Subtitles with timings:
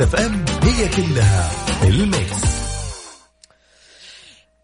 [0.00, 1.50] F M هي كلها
[1.84, 2.60] ال Mix.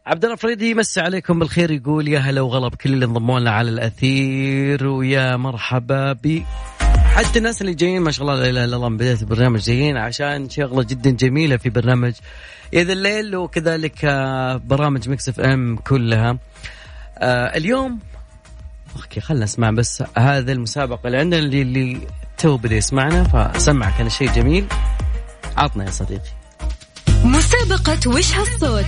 [0.07, 3.71] عبد الله فريدي يمسي عليكم بالخير يقول يا هلا وغلا بكل اللي انضموا لنا على
[3.71, 6.43] الأثير ويا مرحبا ب
[7.15, 9.97] حتى الناس اللي جايين ما شاء الله لا إله إلا الله من بداية البرنامج جايين
[9.97, 12.13] عشان شغلة جدا جميلة في برنامج
[12.73, 16.39] إذا الليل وكذلك آه، برامج Mix FM كلها.
[17.19, 17.99] آه اليوم
[18.97, 22.01] okay خلنا نسمع بس هذا المسابقة اللي عندنا اللي اللي
[22.39, 24.67] تو بدأ يسمعنا فسمعك أنا شيء جميل.
[25.57, 26.31] عطنا يا صديقي.
[27.25, 28.87] مسابقة وش هالصوت؟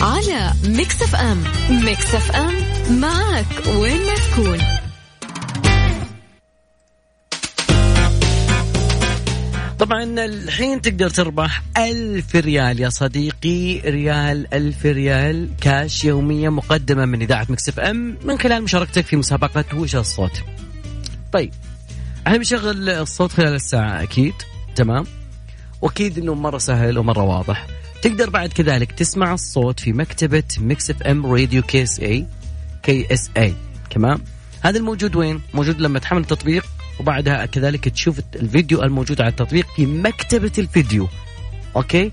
[0.00, 1.44] على Mix FM.
[1.70, 2.54] Mix FM
[3.00, 4.58] معك وين ما تكون.
[9.78, 17.22] طبعا الحين تقدر تربح ألف ريال يا صديقي ريال ألف ريال كاش يوميا مقدمة من
[17.22, 20.42] إذاعة Mix FM من خلال مشاركتك في مسابقة وش الصوت
[21.32, 21.52] طيب
[22.26, 24.34] إحنا بنشغل الصوت خلال الساعة أكيد
[24.76, 25.04] تمام؟
[25.82, 27.66] وأكيد إنه مرة سهل ومرة واضح.
[28.02, 32.26] تقدر بعد كذلك تسمع الصوت في مكتبة ميكس اف ام راديو كي اس اي
[32.82, 33.54] كي اس اي
[33.90, 34.18] كمان
[34.62, 36.66] هذا الموجود وين؟ موجود لما تحمل التطبيق
[37.00, 41.08] وبعدها كذلك تشوف الفيديو الموجود على التطبيق في مكتبة الفيديو.
[41.76, 42.12] okay؟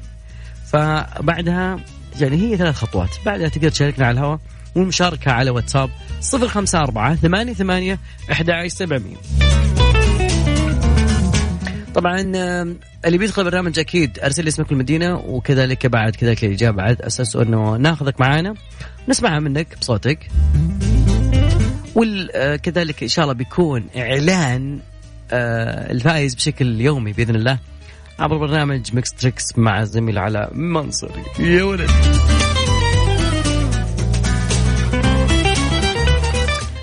[0.66, 1.80] فبعدها
[2.20, 3.10] يعني هي ثلاث خطوات.
[3.26, 4.40] بعدها تقدر تشاركنا على الهواء
[4.76, 5.90] والمشاركة على واتساب
[6.34, 7.98] 054 88
[8.32, 10.29] 11700
[11.96, 12.22] طبعا
[13.06, 17.78] اللي بيدخل البرنامج أكيد أرسل لي اسمك المدينة وكذلك بعد كذلك الإجابة على أساس إنه
[17.78, 18.54] ناخذك معانا
[19.08, 20.28] نسمعها منك بصوتك.
[21.96, 24.80] وكذلك إن شاء الله بيكون إعلان
[25.32, 27.60] آه، الفائز بشكل يومي بإذن الله
[28.20, 31.24] عبر برنامج Mix Tricks مع الزميل علاء منصري.
[31.40, 31.90] يا ولد.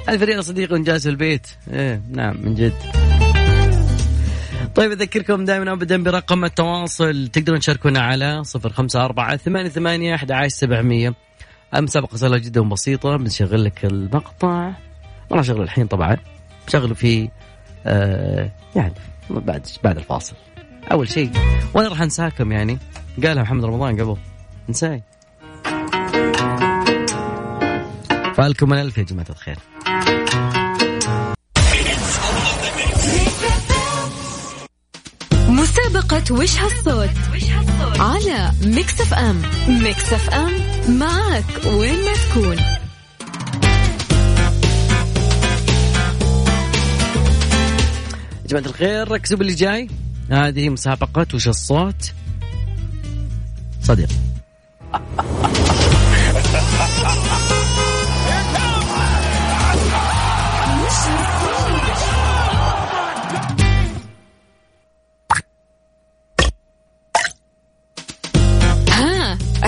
[0.08, 1.46] الفريق صديق إنجاز البيت.
[1.72, 2.95] إيه نعم من جد.
[4.76, 7.28] طيب أذكركم دائما أبدا برقم التواصل.
[7.28, 11.14] تقدرون تشاركونا على صفر خمسة أربعة ثمانية ثمانية أحد عشر سبعمية.
[11.74, 14.48] المسابقة سهلة جدا بسيطة بنشغل لك المقطع.
[14.48, 14.76] ما
[15.32, 16.16] راح أشغله الحين طبعا.
[16.66, 17.28] بشغله في
[17.86, 18.94] آه يعني
[19.30, 20.36] بعد بعد الفاصل.
[20.92, 21.30] أول شيء
[21.74, 22.78] وأنا راح أنساكم يعني؟
[23.24, 24.16] قالها محمد رمضان قبل.
[24.68, 25.02] انساي
[28.34, 29.58] فألكم الألف يا جماعة الخير.
[35.76, 37.10] مسابقة وش هالصوت؟
[37.98, 40.52] على Mix FM Mix FM
[40.98, 42.56] معك وين ما تكون.
[48.42, 49.88] يا جماعة الخير ركزوا باللي جاي.
[50.30, 52.12] هذه مسابقة وش الصوت؟
[53.82, 54.08] صديق.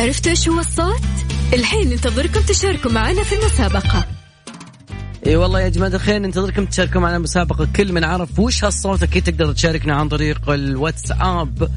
[0.09, 1.03] عرفتوا إيش هو الصوت؟
[1.53, 4.07] الحين ننتظركم تشاركوا معنا في المسابقة.
[5.27, 7.69] إي والله يا جماعة الخير ننتظركم تشاركوا معنا مسابقة.
[7.77, 11.71] كل من عرف وش هالصوت أكيد تقدر تشاركنا عن طريق الواتساب.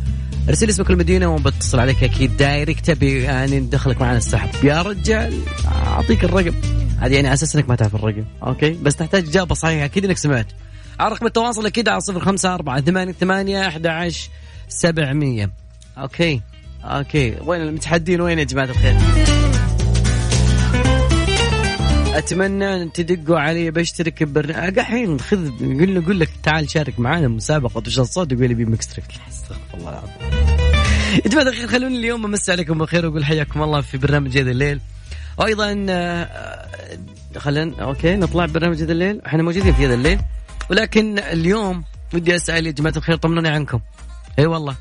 [0.49, 2.85] ارسل اسمك المدينة وبتصل عليك أكيد direct.
[2.85, 4.49] تبي يعني ندخلك معنا السحب.
[4.65, 5.41] يا رجال
[5.87, 6.55] أعطيك الرقم.
[6.99, 8.25] هذه يعني أساس إنك ما تعرف الرقم.
[8.43, 10.47] okay؟ بس تحتاج إجابة صحيحة أكيد إنك سمعت.
[10.99, 14.29] على رقم التواصل أكيد على صفر خمسة أربعة ثمانية ثمانية أحد عشر
[14.69, 15.51] سبعمية.
[15.97, 16.41] okay.
[16.83, 17.37] okay.
[17.45, 18.95] وين المتحدين وين يا جماعة الخير؟
[22.17, 27.83] أتمنى أن تدقوا علي بشترك ببرنامج الحين خذ قل قول لك تعال شارك معنا مسابقة
[27.87, 29.05] وش الصوت يقول لي ب Mix Trick.
[29.29, 30.11] استغفر الله العظيم.
[31.25, 34.79] يا جماعة الخير خلوني اليوم امسي عليكم بالخير وأقول حياكم الله في برنامج هذا الليل.
[35.37, 36.67] وأيضا آه،
[37.37, 39.21] خلينا okay نطلع برنامج هذا الليل.
[39.25, 40.19] إحنا موجودين في هذا الليل.
[40.69, 41.83] ولكن اليوم
[42.13, 43.79] ودي أسأل يا جماعة الخير طمنوني عنكم.
[44.39, 44.75] إي والله.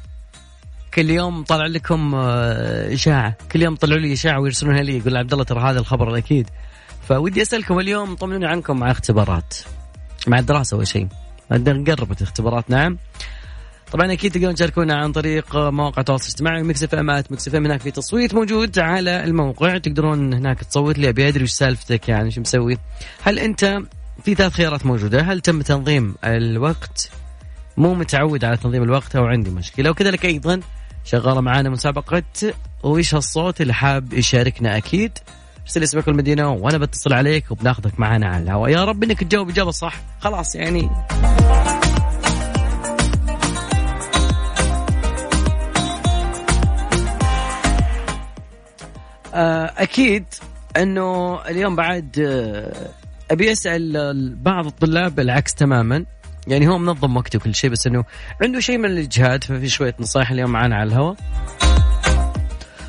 [0.95, 3.37] كل يوم طالع لكم آه، إشاعة.
[3.53, 6.49] كل يوم طلعوا لي إشاعة ويرسلونها لي يقول عبد الله ترى هذا الخبر الأكيد.
[7.09, 9.55] فودي أسألكم اليوم طمنوني عنكم مع اختبارات.
[10.27, 11.09] مع الدراسة أول شيء.
[11.51, 12.99] قربت اختبارات نعم.
[13.93, 17.65] طبعا أكيد تقدرون تشاركونا عن طريق مواقع التواصل الاجتماعي Mix FM at Mix FM.
[17.65, 19.79] هناك في تصويت موجود على الموقع.
[19.79, 22.79] تقدرون هناك تصوت لي أبي أدري وش سالفتك يعني شو مسوي.
[23.23, 23.79] هل أنت
[24.25, 27.11] في ثلاث خيارات موجودة؟ هل تم تنظيم الوقت؟
[27.77, 29.91] مو متعود على تنظيم الوقت أو عندي مشكلة.
[29.91, 30.61] وكذلك أيضا
[31.05, 32.23] شغاله معانا مسابقه
[32.83, 35.19] وش هالصوت اللي حاب يشاركنا؟ أكيد.
[35.63, 38.71] ارسل اسمك المدينة وأنا بتصل عليك وبناخذك معنا على الهواء.
[38.71, 40.01] يا رب إنك تجاوب إجابة صح.
[40.21, 40.91] خلاص يعني.
[49.35, 50.25] آه، أكيد
[50.77, 52.91] إنه اليوم بعد آه،
[53.31, 56.05] أبي أسأل بعض الطلاب العكس تماما.
[56.51, 58.05] يعني هو منظم وقته وكل شيء بس إنه
[58.43, 61.17] عنده شيء من الإجهاد ففي شوية نصائح اليوم معانا على الهواء.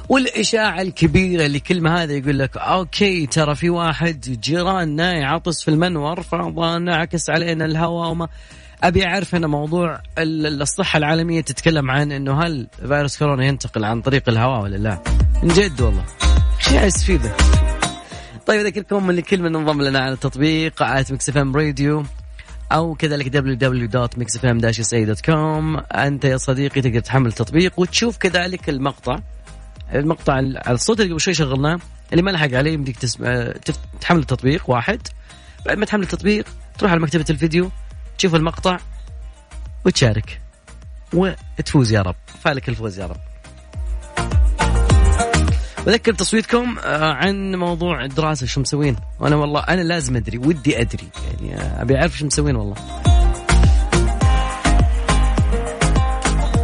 [0.10, 5.72] والإشاعة الكبيرة اللي كل ما هذا يقول لك أوكي ترى في واحد جيراننا يعطس في
[5.72, 8.28] المنور فنعكس علينا الهواء وما.
[8.84, 14.30] أبي أعرف أنا موضوع الصحة العالمية تتكلم عن أنه هل فيروس كورونا ينتقل عن طريق
[14.30, 15.02] الهواء ولا لا؟
[15.44, 16.06] من جد والله.
[16.60, 17.36] شيء فيه ذا
[18.48, 22.04] طيب أذكركم من كل من انضم لنا على التطبيق at Mix FM Radio.
[22.72, 29.20] أو كذلك www.mixfm-sa.com أنت يا صديقي تقدر تحمل التطبيق وتشوف كذلك المقطع.
[29.94, 30.40] المقطع
[30.70, 31.80] الصوت اللي قبل شوي شغلناه
[32.12, 33.54] اللي ما لحق عليه يمديك تسمع
[34.02, 35.08] تحمل التطبيق واحد.
[35.66, 36.46] بعد ما تحمل التطبيق
[36.78, 37.72] تروح على مكتبة الفيديو
[38.18, 38.78] تشوف المقطع
[39.86, 40.42] وتشارك.
[41.14, 42.16] وتفوز يا رب.
[42.42, 43.31] فالك الفوز يا رب.
[45.86, 48.96] بذكر تصويتكم آه، عن موضوع الدراسة شو مسوين.
[49.20, 51.08] وأنا والله أنا لازم أدري ودي أدري.
[51.32, 52.76] يعني آه، أبي أعرف شو مسوين والله.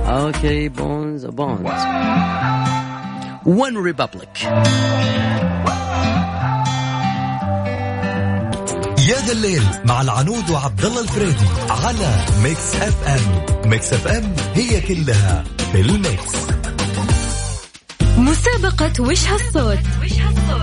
[0.05, 1.59] okay Bones Bones.
[3.45, 4.43] OneRepublic
[9.09, 15.43] يا ذا الليل مع العنود وعبد الله الفريدي على Mix FM Mix FM هي كلها
[15.71, 16.35] في ال Mix
[18.29, 19.79] مسابقة وش هالصوت؟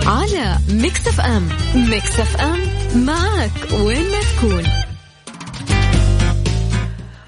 [0.05, 1.49] على Mix FM.
[1.75, 2.59] Mix FM
[3.05, 4.63] معك وين ما تكون.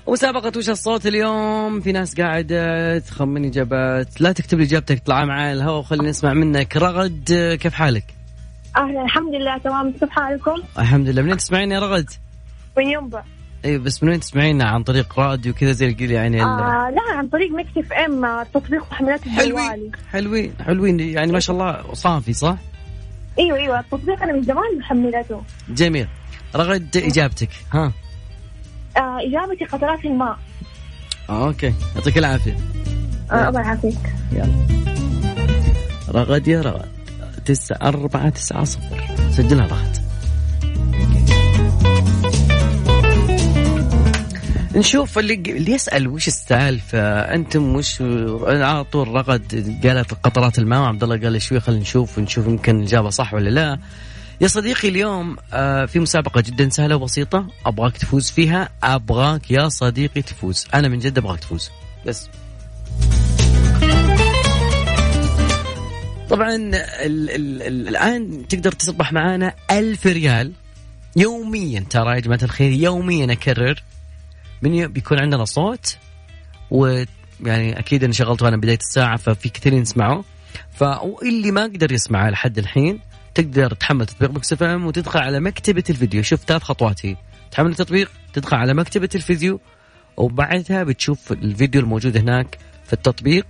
[0.07, 4.21] مسابقة وش الصوت اليوم؟ في ناس قاعدة تخمن إجابات.
[4.21, 6.77] لا تكتب لي إجابتك اطلع معي الهواء وخلينا نسمع منك.
[6.77, 8.05] رغد كيف حالك؟
[8.77, 9.91] أهلا الحمد لله تمام.
[9.91, 11.21] كيف حالكم؟ الحمد لله.
[11.21, 12.09] منين تسمعين يا رغد؟
[12.77, 13.23] من ينبع.
[13.65, 17.27] أيوه بس من وين تسمعينا عن طريق راديو كذا زي اللي يعني آه لا عن
[17.27, 21.00] طريق Mix FM تطبيق محملات الجوالي حلوين حلوين حلوين.
[21.00, 22.57] يعني ما شاء الله صافي صح؟
[23.39, 26.07] إيوه إيوه التطبيق أنا من زمان محملته جميل.
[26.56, 27.92] رغد إجابتك ها؟
[28.98, 30.38] آه إجابتي قطرات الماء.
[31.30, 31.73] آه okay.
[31.95, 32.57] يعطيك العافية.
[33.31, 34.00] آه الله يعافيك.
[34.31, 34.68] يلا.
[36.09, 36.89] رغد يا رغد.
[37.45, 39.07] تسعة أربعة تسعة صفر.
[39.31, 39.98] سجلها رغد.
[44.77, 48.01] نشوف اللي اللي يسأل وش السالفة؟ أنتم وش
[48.47, 53.09] على طول رغد قالت قطرات الماء وعبد الله قال شوي خلينا نشوف ونشوف يمكن الإجابة
[53.09, 53.79] صح ولا لا.
[54.41, 60.21] يا صديقي اليوم آه، في مسابقة جدا سهلة وبسيطة أبغاك تفوز فيها أبغاك يا صديقي
[60.21, 60.68] تفوز.
[60.74, 61.71] أنا من جد أبغاك تفوز.
[62.06, 62.30] بس.
[66.30, 70.51] طبعا ال ال ال الآن تقدر تربح معانا ألف ريال
[71.16, 73.83] يوميا ترى يا جماعة الخير يوميا أكرر.
[74.61, 75.97] من بيكون عندنا صوت
[76.71, 80.23] ويعني أكيد أنا شغلته أنا بداية الساعة ففي كثيرين يسمعوا.
[80.71, 82.99] فاللي ما قدر يسمع لحد الحين
[83.35, 86.23] تقدر تحمل تطبيق Mix FM وتدخل على مكتبة الفيديو.
[86.23, 87.16] شوف ثلاث خطوات هي.
[87.52, 89.59] تحمل التطبيق تدخل على مكتبة الفيديو
[90.18, 93.47] وبعدها بتشوف الفيديو الموجود هناك في التطبيق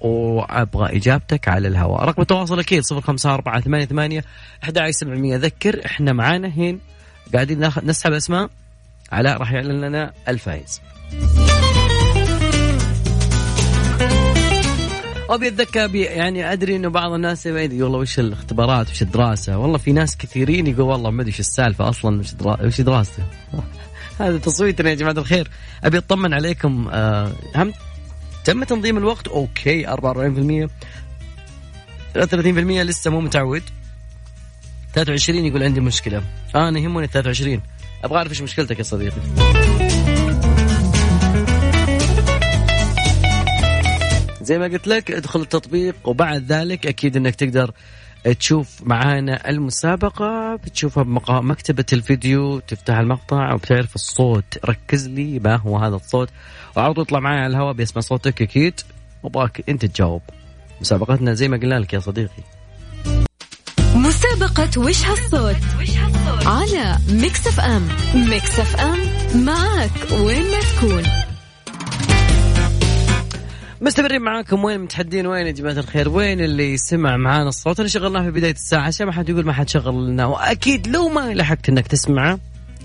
[0.00, 2.04] وأبغى إجابتك على الهواء.
[2.04, 4.22] رقم التواصل أكيد 05488
[4.64, 6.80] 11700 ذكر إحنا معانا هين.
[7.34, 8.50] قاعدين نسحب أسماء.
[9.12, 10.80] علاء راح يعلن لنا الفائز.
[15.28, 19.92] وابي أتذكر يعني أدري إنه بعض الناس يدري والله وش الاختبارات وش الدراسة؟ والله في
[19.92, 22.66] ناس كثيرين يقول والله ما أدري وش السالفة أصلا وش درا...
[22.66, 23.22] وش دراسته؟
[24.20, 25.50] هذا تصويتنا يا جماعة الخير.
[25.84, 27.72] أبي أطمن عليكم آه هم؟
[28.44, 30.68] تم تنظيم الوقت؟ أوكي 44%
[32.14, 33.62] 33% لسه مو متعود.
[34.94, 36.22] 23 يقول عندي مشكلة.
[36.54, 37.60] أنا يهمني 23
[38.04, 39.20] أبغى أعرف إيش مشكلتك يا صديقي.
[44.42, 47.72] زي ما قلت لك ادخل التطبيق وبعد ذلك أكيد إنك تقدر
[48.38, 54.58] تشوف معانا المسابقة بتشوفها بمكتبة الفيديو تفتح المقطع وبتعرف الصوت.
[54.64, 56.28] ركز لي ما هو هذا الصوت
[56.76, 58.80] وعرض يطلع معي على الهواء بيسمع صوتك أكيد.
[59.22, 60.22] وابغاك أنت تجاوب.
[60.80, 62.42] مسابقتنا زي ما قلنا لك يا صديقي.
[63.94, 65.56] مسابقة وش هالصوت؟
[66.46, 67.88] على Mix FM.
[68.14, 68.98] Mix FM
[69.44, 71.02] معك وين ما تكون.
[73.80, 78.22] مستمرين معاكم وين متحدين؟ وين يا جماعة الخير؟ وين اللي سمع معانا الصوت؟ اللي شغلناه
[78.22, 78.80] في بداية الساعة.
[78.86, 82.38] عشان ما حد يقول ما حد شغل لنا وأكيد لو ما لحقت إنك تسمعه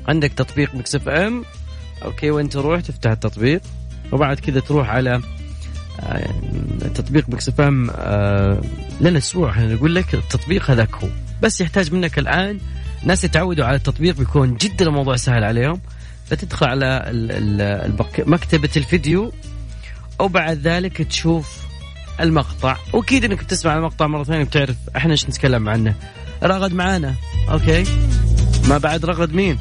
[0.08, 1.46] عندك تطبيق Mix FM.
[2.06, 3.62] okay وين تروح تفتح التطبيق.
[4.12, 5.22] وبعد كذا تروح على
[6.00, 6.34] آه،
[7.02, 7.86] تطبيق Mix FM
[9.02, 11.08] لنا أسبوع نقول لك التطبيق هذاك هو.
[11.42, 12.60] بس يحتاج منك الآن
[13.04, 15.82] ناس يتعودوا على التطبيق بيكون جدا الموضوع سهل عليهم.
[16.26, 17.14] فتدخل على
[18.20, 19.34] مكتبة الفيديو
[20.20, 21.58] وبعد ذلك تشوف
[22.20, 22.78] المقطع.
[22.94, 25.96] وأكيد إنك بتسمع المقطع مرة ثانية بتعرف إحنا إيش نتكلم عنه.
[26.44, 27.16] رغد معانا
[27.50, 27.84] okay؟
[28.68, 29.58] ما بعد رغد مين؟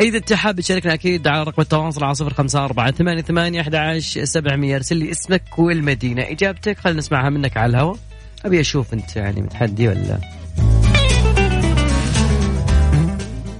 [0.00, 3.74] إذا أنت حاب تشاركنا أكيد على رقم التواصل على صفر خمسة أربعة ثمانية ثمانية أحد
[3.74, 4.76] عشر سبعمية.
[4.76, 6.22] أرسل لي اسمك والمدينة.
[6.22, 7.96] إجابتك خلينا نسمعها منك على الهواء.
[8.44, 10.18] أبي أشوف أنت يعني متحدي ولا؟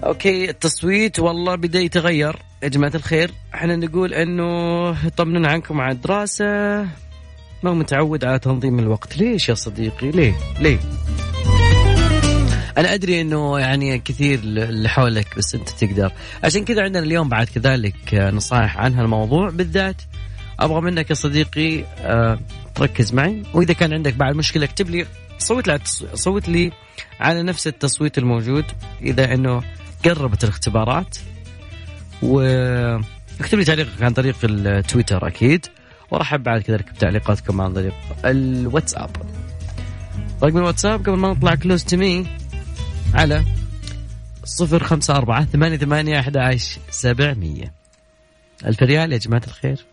[0.04, 2.36] okay التصويت والله بدأ يتغير.
[2.62, 6.80] يا جماعة الخير إحنا نقول إنه طمنا عنكم على الدراسة.
[7.62, 9.18] ما متعود على تنظيم الوقت.
[9.18, 10.78] ليش يا صديقي؟ ليه؟ ليه؟
[12.78, 16.12] أنا أدري إنه يعني كثير اللي حولك بس أنت تقدر.
[16.44, 19.50] عشان كذا عندنا اليوم بعد كذلك نصائح عن هالموضوع.
[19.50, 20.02] بالذات
[20.60, 22.38] أبغى منك يا صديقي آه،
[22.74, 23.42] تركز معي.
[23.54, 25.06] وإذا كان عندك بعد مشكلة اكتب لي
[25.38, 25.78] صوت لي
[26.14, 26.72] صوت لي
[27.20, 28.64] على نفس التصويت الموجود.
[29.02, 29.62] إذا إنه
[30.04, 31.16] قربت الاختبارات
[32.22, 35.66] واكتب لي تعليقك عن طريق التويتر أكيد.
[36.10, 39.10] وأرحب بعد كذلك بتعليقاتكم عن طريق الواتساب.
[40.42, 42.26] رقم الواتساب قبل ما نطلع Close to Me
[43.14, 43.44] على
[44.44, 47.72] صفر خمسة أربعة ثمانية ثمانية أحد عشر سبعمية.
[48.66, 49.86] ألف ريال يا جماعة الخير.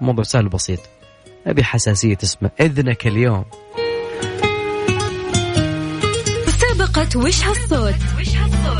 [0.00, 0.80] موضوع سهل وبسيط.
[1.46, 2.50] أبي حساسية اسمه.
[2.60, 3.44] إذنك اليوم.
[6.48, 7.94] مسابقة وش هالصوت؟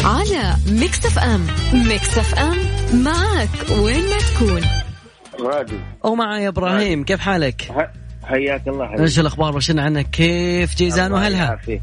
[0.05, 1.47] على Mix FM.
[1.73, 2.57] Mix FM
[3.03, 4.63] معك وين ما تكون.
[5.41, 7.05] رادي أو معي إبراهيم.
[7.05, 7.91] كيف حالك؟
[8.25, 9.03] حياك الله حبيبي.
[9.03, 11.83] إيش الأخبار؟ وشنا عنك؟ كيف جيزان؟ يعافيك.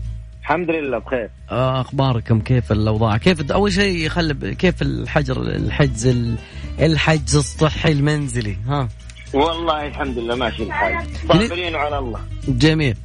[0.51, 1.29] الحمد لله بخير.
[1.51, 6.36] آه، أخباركم؟ كيف الأوضاع؟ كيف أول شيء خل كيف الحجر الحجز ال-
[6.79, 8.88] الحجز الصحي المنزلي؟ ها.
[9.34, 11.05] والله الحمد لله ماشي الحال.
[11.27, 12.20] صابرين على الله.
[12.48, 12.98] جميل.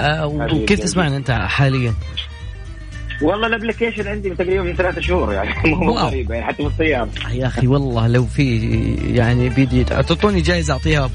[0.00, 0.26] آه.
[0.26, 1.94] وكيف تسمعنا أنت حاليا؟
[3.22, 5.54] والله ال application عندي تقريبا من ثلاثة شهور يعني.
[5.74, 5.92] مو.
[5.92, 8.58] غريبة يعني حتى في السيارة يا أخي والله لو في
[9.14, 11.06] يعني بيدي تعطوني جائزة أعطيها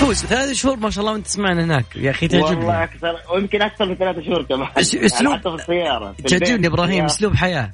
[0.00, 1.84] بوجه فوز ثلاث شهور ما شاء الله وأنت تسمعنا هناك.
[1.96, 4.68] يا أخي والله تعجبني أكثر ويمكن أكثر من ثلاثة شهور كمان.
[4.76, 7.04] يعني أسلوب- حتى في البيت، تعجبني إبراهيم.
[7.04, 7.70] أسلوب حياة.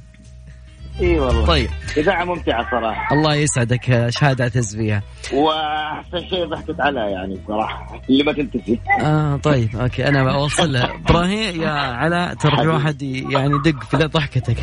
[1.01, 1.47] إي والله.
[1.47, 1.71] طيب.
[1.97, 3.15] إذاعة ممتعة صراحة.
[3.15, 5.03] الله يسعدك شهادة اعتز فيها
[5.33, 10.95] وأحسن شيء ضحكت عليها يعني بصراحة اللي ما تنتهي آه طيب okay أنا بوصل لها
[10.95, 14.57] إبراهيم يا علاء ترى في واحد يعني يدق في ضحكتك.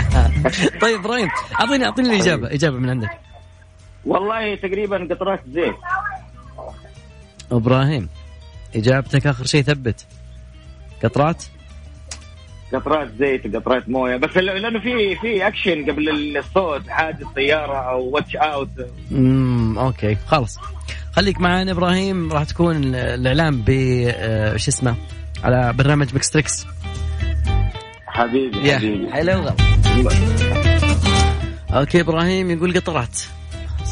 [0.82, 1.28] طيب إبراهيم
[1.60, 3.10] أعطيني أعطيني الإجابة إجابة من عندك.
[4.06, 5.74] والله تقريبا قطرات زيت.
[7.56, 8.08] إبراهيم
[8.76, 10.06] إجابتك آخر شيء ثبت.
[11.04, 11.44] قطرات؟
[12.72, 14.16] قطرات زيت قطرات موية.
[14.16, 18.68] بس لأنه في في اكشن قبل الصوت حادث سياره أو watch out
[19.12, 20.58] امم okay خلاص.
[21.12, 23.70] خليك معنا إبراهيم راح تكون ال- الإعلان ب
[24.08, 24.94] آه، شو اسمه
[25.44, 26.66] على برنامج ميكس تريكس
[28.06, 29.12] حبيبي حبيبي.
[29.12, 29.50] حلو
[31.70, 33.18] okay إبراهيم يقول قطرات.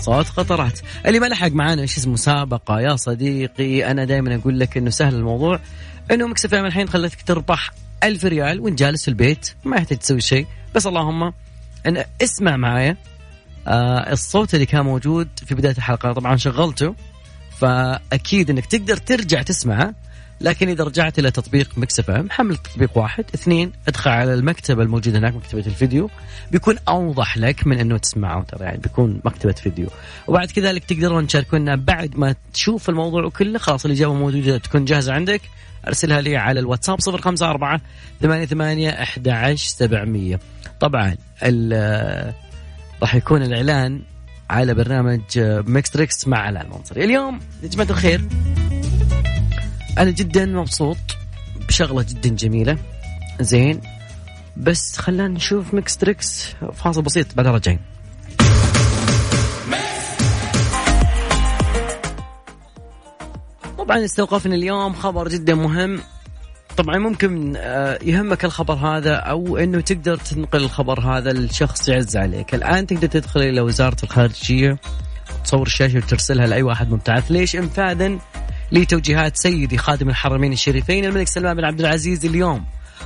[0.00, 4.76] صوت قطرات اللي ما لحق معانا إيش اسمه؟ مسابقه يا صديقي أنا دائما أقول لك
[4.76, 5.60] إنه سهل الموضوع.
[6.10, 7.70] إنه مكسف الحين خلتك تربح
[8.04, 9.50] ألف ريال وإنت جالس في البيت.
[9.64, 10.46] ما يحتاج تسوي شيء.
[10.74, 11.32] بس اللهم
[11.86, 12.96] إن اسمع معايا.
[13.66, 16.94] آه الصوت اللي كان موجود في بداية الحلقة طبعا شغلته.
[17.58, 19.94] فأكيد إنك تقدر ترجع تسمعه.
[20.40, 23.24] لكن إذا رجعت إلى تطبيق مكسف إم حمل تطبيق واحد.
[23.34, 26.10] اثنين ادخل على المكتبة الموجودة هناك مكتبة الفيديو.
[26.50, 29.88] بيكون أوضح لك من إنه تسمعه ترى يعني بيكون مكتبة فيديو.
[30.26, 33.58] وبعد كذلك تقدرون تشاركونا بعد ما تشوف الموضوع كله.
[33.58, 35.40] خلاص الإجابة موجودة تكون جاهزة عندك.
[35.86, 37.80] أرسلها لي على الواتساب 054
[38.22, 40.38] 88 11700
[40.80, 41.16] طبعا
[43.02, 44.02] راح يكون الإعلان
[44.50, 45.20] على برنامج
[45.66, 47.04] ميكس تريكس مع علاء المنصري.
[47.04, 48.20] اليوم يا جماعة الخير.
[49.98, 50.96] أنا جدا مبسوط
[51.68, 52.78] بشغلة جدا جميلة.
[53.40, 53.80] زين
[54.56, 57.78] بس خلينا نشوف ميكس تريكس فاصل بسيط بعدها راجعين
[63.78, 66.00] طبعا استوقفني اليوم خبر جدا مهم.
[66.76, 72.54] طبعا ممكن آه، يهمك الخبر هذا أو إنه تقدر تنقل الخبر هذا لشخص يعز عليك.
[72.54, 74.78] الآن تقدر تدخل إلى وزارة الخارجية
[75.44, 77.30] تصور الشاشة وترسلها لأي واحد مبتعث.
[77.30, 78.18] ليش انفاذا؟
[78.72, 82.64] لتوجيهات سيدي خادم الحرمين الشريفين الملك سلمان بن عبد العزيز اليوم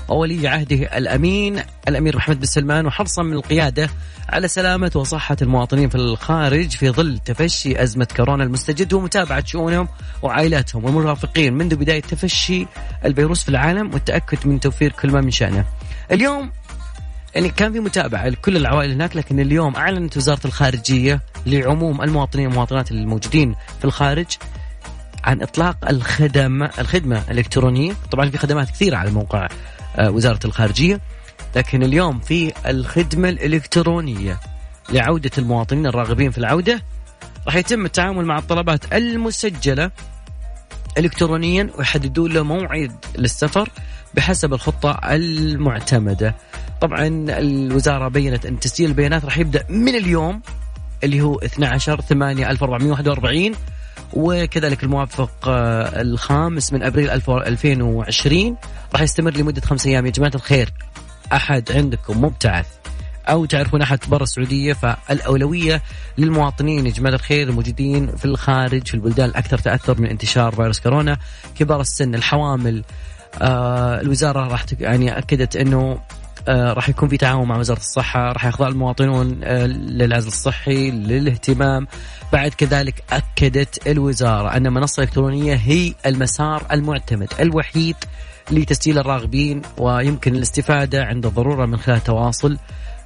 [0.08, 3.88] وولي عهده الأمين الأمير محمد بن سلمان وحرصا من القيادة
[4.28, 9.88] على سلامة وصحة المواطنين في الخارج في ظل تفشي أزمة كورونا المستجد ومتابعه شؤونهم
[10.22, 12.66] وعائلاتهم والمرافقين منذ بداية تفشي
[13.04, 15.64] الفيروس في العالم والتأكد من توفير كل ما من شأنه.
[16.12, 16.50] اليوم
[17.34, 22.90] يعني كان في متابعة لكل العوائل هناك لكن اليوم أعلنت وزارة الخارجية لعموم المواطنين والمواطنات
[22.90, 24.26] الموجودين في الخارج
[25.24, 29.48] عن إطلاق الخدمه الخدمة الإلكترونية طبعا في خدمات كثيرة على موقع
[29.96, 31.00] آه، وزارة الخارجية
[31.56, 34.40] لكن اليوم في الخدمة الإلكترونية
[34.90, 36.82] لعودة المواطنين الراغبين في العودة
[37.46, 39.90] راح يتم التعامل مع الطلبات المسجلة
[40.98, 43.68] الكترونيا ويحددون له موعد للسفر
[44.14, 46.34] بحسب الخطة المعتمدة.
[46.80, 50.42] طبعا الوزارة بينت أن تسجيل البيانات راح يبدأ من اليوم
[51.04, 53.52] اللي هو 12 8 1441
[54.12, 58.56] وكذلك الموافق آه، الخامس من أبريل 2020
[58.92, 60.06] راح يستمر لمدة خمس أيام.
[60.06, 60.72] يا جماعة الخير
[61.32, 62.66] أحد عندكم مبتعث
[63.28, 65.82] أو تعرفون أحد برا السعودية فالأولوية
[66.18, 71.18] للمواطنين يا جماعة الخير الموجودين في الخارج في البلدان الأكثر تأثر من انتشار فيروس كورونا
[71.58, 72.84] كبار السن الحوامل
[73.42, 76.00] آه الوزارة راح يعني أكدت إنه
[76.48, 81.86] راح يكون في تعاون مع وزارة الصحة راح يخضع المواطنون آه للعزل الصحي للاهتمام.
[82.32, 87.96] بعد كذلك أكدت الوزارة أن المنصه الالكترونيه هي المسار المعتمد الوحيد
[88.50, 92.58] لتسجيل الراغبين ويمكن الاستفادة عند الضرورة من خلال التواصل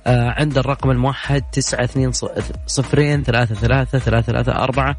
[0.06, 2.12] آه عند الرقم الموحد تسعة اثنين
[2.66, 4.96] صفرين ثلاثة ثلاثة ثلاثة ثلاثة أربعة.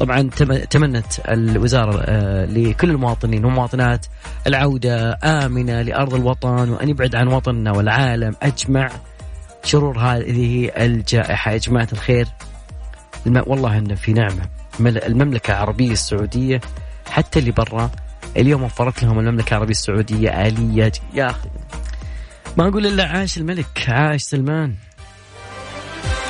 [0.00, 0.30] طبعا
[0.70, 4.06] تمنت الوزارة آه لكل المواطنين والمواطنات
[4.46, 8.34] العودة آمنة لأرض الوطن وأن يبعد عن وطننا والعالم.
[8.42, 8.90] أجمع
[9.64, 11.52] شرور هذه الجائحة.
[11.52, 12.26] يا جماعة الخير
[13.26, 14.42] والله أن في نعمة.
[14.80, 16.60] المملكة العربية السعودية
[17.10, 17.90] حتى اللي برا
[18.36, 20.92] اليوم وفرت لهم المملكة العربية السعودية آلية.
[21.14, 21.48] يا أخي
[22.56, 24.74] ما أقول إلا عاش الملك عاش سلمان.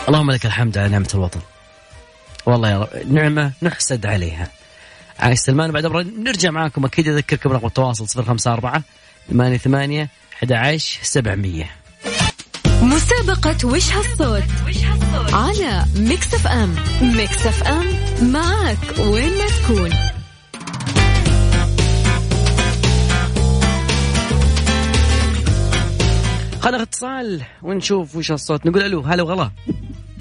[0.08, 1.40] اللهم لك الحمد على نعمة الوطن.
[2.46, 3.12] والله يا رب.
[3.12, 4.48] نعمة نحسد عليها.
[5.18, 5.86] عاش سلمان بعد
[6.18, 8.82] نرجع معاكم أكيد أذكركم رقم التواصل 054
[9.30, 10.08] ثمانية ثمانية
[10.42, 11.64] 11 700
[12.82, 14.42] مسابقة وش هالصوت؟
[15.32, 16.74] على ميكس اف ام.
[17.02, 17.86] ميكس اف ام
[18.32, 19.90] معك وين ما تكون.
[26.60, 29.50] خلنا اتصال ونشوف وش الصوت نقول hello هلا وغلا.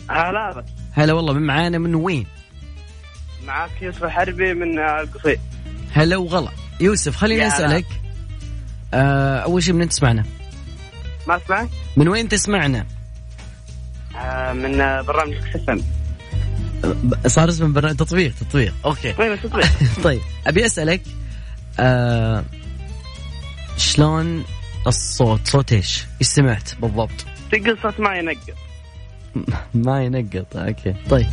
[0.09, 2.27] هلا هلا والله من معانا من وين؟
[3.47, 5.37] معك يوسف الحربي من القصيم
[5.93, 7.85] هلا وغلا يوسف خليني أسألك
[8.93, 10.25] آه أول شيء من تسمعنا؟
[11.27, 12.85] ما اسمعك؟ من وين تسمعنا؟
[14.15, 15.83] آه من برنامج ميكس
[17.27, 19.67] صار اسمه برنامج تطبيق تطبيق okay طيب تطبيق
[20.03, 21.01] طيب أبي أسألك
[21.79, 22.43] آه
[23.77, 24.43] شلون
[24.87, 28.68] الصوت صوت إيش؟ إيش سمعت بالضبط؟ تقل صوت ماي ينقط
[29.73, 30.93] ماي ينقط okay.
[31.09, 31.27] طيب.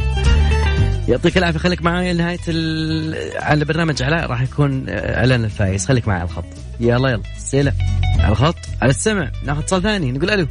[1.08, 1.58] يعطيك العافية.
[1.58, 3.14] خليك معايا لنهاية ال...
[3.42, 5.86] على برنامج علاء راح يكون اعلان الفايز.
[5.86, 6.44] خليك معي على الخط.
[6.80, 7.22] يلا يلا.
[7.38, 7.72] خليك
[8.18, 8.56] على الخط.
[8.82, 9.30] على السمع.
[9.44, 10.12] ناخذ اتصال ثاني.
[10.12, 10.46] نقول ألو.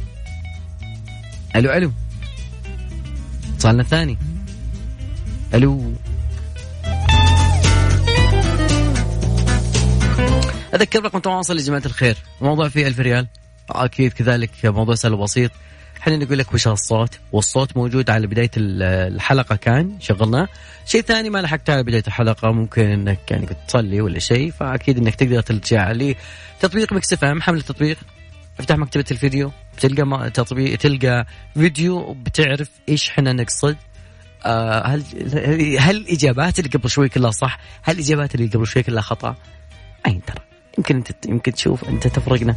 [1.56, 1.92] ألو ألو.
[3.54, 4.18] اتصالنا الثاني.
[5.54, 5.92] ألو.
[10.74, 12.16] أذكر رقم تواصل يا جماعة الخير.
[12.40, 13.26] الموضوع فيه ألف ريال.
[13.70, 15.50] أكيد كذلك موضوع سهل وبسيط.
[16.06, 20.48] إحنا نقول لك وش الصوت والصوت موجود على بداية الحلقة كان شغلناه.
[20.86, 25.14] شيء ثاني ما لحقت على بداية الحلقة ممكن إنك يعني تصلي ولا شيء فأكيد إنك
[25.14, 27.98] تقدر ترجع لتطبيق مكس إف إم حمل التطبيق
[28.58, 33.76] افتح مكتبة الفيديو تلقى تطبيق تلقى فيديو بتعرف إيش إحنا نقصد.
[34.44, 35.04] آه هل
[35.78, 39.36] هل الاجابات اللي قبل شوي كلها صح؟ هل الاجابات اللي قبل شوي كلها خطأ؟
[40.06, 40.40] أين ترى؟
[40.78, 42.56] يمكن انت يمكن تشوف أنت تفرقنا.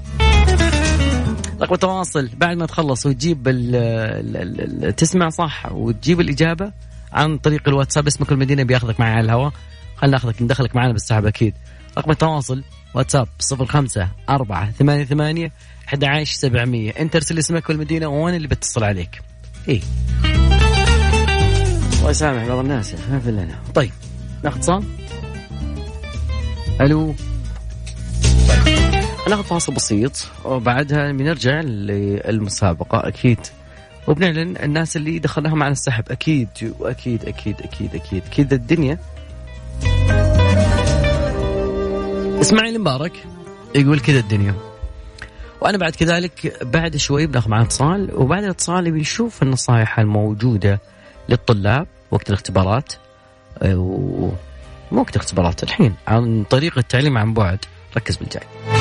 [1.61, 6.71] رقم التواصل بعد ما تخلص وتجيب ال ال ال تسمع صح وتجيب الإجابة
[7.13, 9.51] عن طريق الواتساب اسمك المدينة بياخذك معي على الهواء
[9.95, 11.53] خلينا ناخذك ندخلك معنا بالسحب أكيد.
[11.97, 13.27] رقم التواصل واتساب
[13.67, 15.51] 05 4 8 8
[15.87, 19.21] 11 700 انت ارسل اسمك والمدينة وأنا اللي بتصل عليك؟
[19.69, 19.81] اي
[21.99, 23.91] الله يسامح بعض الناس ما في لنا طيب
[24.43, 24.83] ناخذ اتصال
[26.81, 27.15] ألو.
[29.29, 30.27] ناخذ فاصل بسيط.
[30.45, 33.39] وبعدها بنرجع للمسابقة أكيد.
[34.07, 36.11] وبنعلن الناس اللي دخلناها معنا السحب.
[36.11, 38.23] أكيد وأكيد أكيد أكيد أكيد.
[38.25, 38.97] أكيد الدنيا.
[42.41, 43.13] إسماعيل مبارك
[43.75, 44.53] يقول كذا الدنيا.
[45.61, 50.81] وأنا بعد كذلك بعد شوي بناخذ معنا اتصال وبعد الاتصال بنشوف النصائح الموجودة
[51.29, 52.93] للطلاب وقت الاختبارات.
[53.63, 54.33] مو
[54.91, 57.59] وقت الاختبارات الحين عن طريقه التعليم عن بعد.
[57.97, 58.78] ركز بالجاي.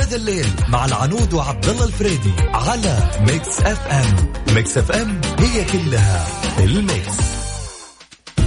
[0.00, 5.64] ذا الليل مع العنود وعبد الله الفريدي على ميكس اف ام ميكس اف ام هي
[5.64, 6.26] كلها
[6.58, 7.16] الميكس.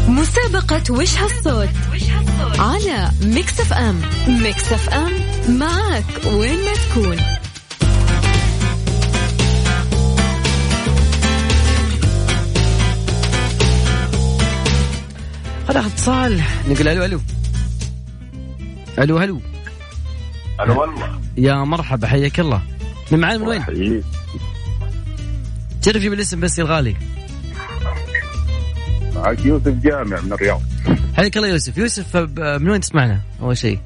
[0.07, 1.69] مسابقة وش هالصوت
[2.59, 5.11] على ميكس اف ام ميكس اف ام
[5.49, 7.17] معك وين ما تكون.
[15.67, 16.41] خلاص اتصال.
[16.69, 17.21] نقول ألو ألو.
[18.99, 19.50] ألو ألو.
[20.61, 21.21] هلا والله.
[21.37, 22.61] يا مرحبا حياك الله.
[23.11, 24.03] من معانا من وين؟
[25.83, 26.95] جرب جيب الاسم بس يا الغالي.
[29.15, 30.61] معك يوسف جامع من الرياض.
[31.15, 31.77] حياك الله يوسف.
[31.77, 33.79] يوسف من وين تسمعنا أول شيء؟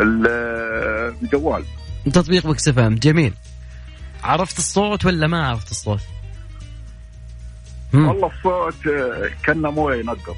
[0.00, 1.64] ال- الجوال
[2.12, 2.94] تطبيق مكس إف إم.
[2.94, 3.34] جميل.
[4.24, 6.00] عرفت الصوت ولا ما عرفت الصوت؟
[7.94, 8.74] والله الصوت
[9.44, 10.36] كانه مويه ينقط.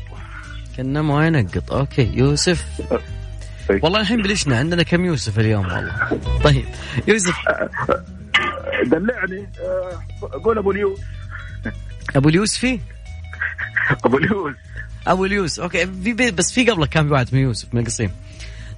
[0.77, 1.73] كنه ماي ينقط.
[1.73, 2.65] okay يوسف.
[3.71, 6.65] والله الحين بلشنا عندنا كم يوسف اليوم والله؟ طيب
[7.09, 7.35] يوسف.
[8.87, 10.03] دلعني آه،
[10.45, 10.99] قول أبو اليوس.
[12.17, 12.81] أبو اليوسفي
[14.05, 14.55] أبو اليوس.
[15.07, 18.11] أبو اليوس okay في بس في قبلك كان في واحد اسمه يوسف من القصيم.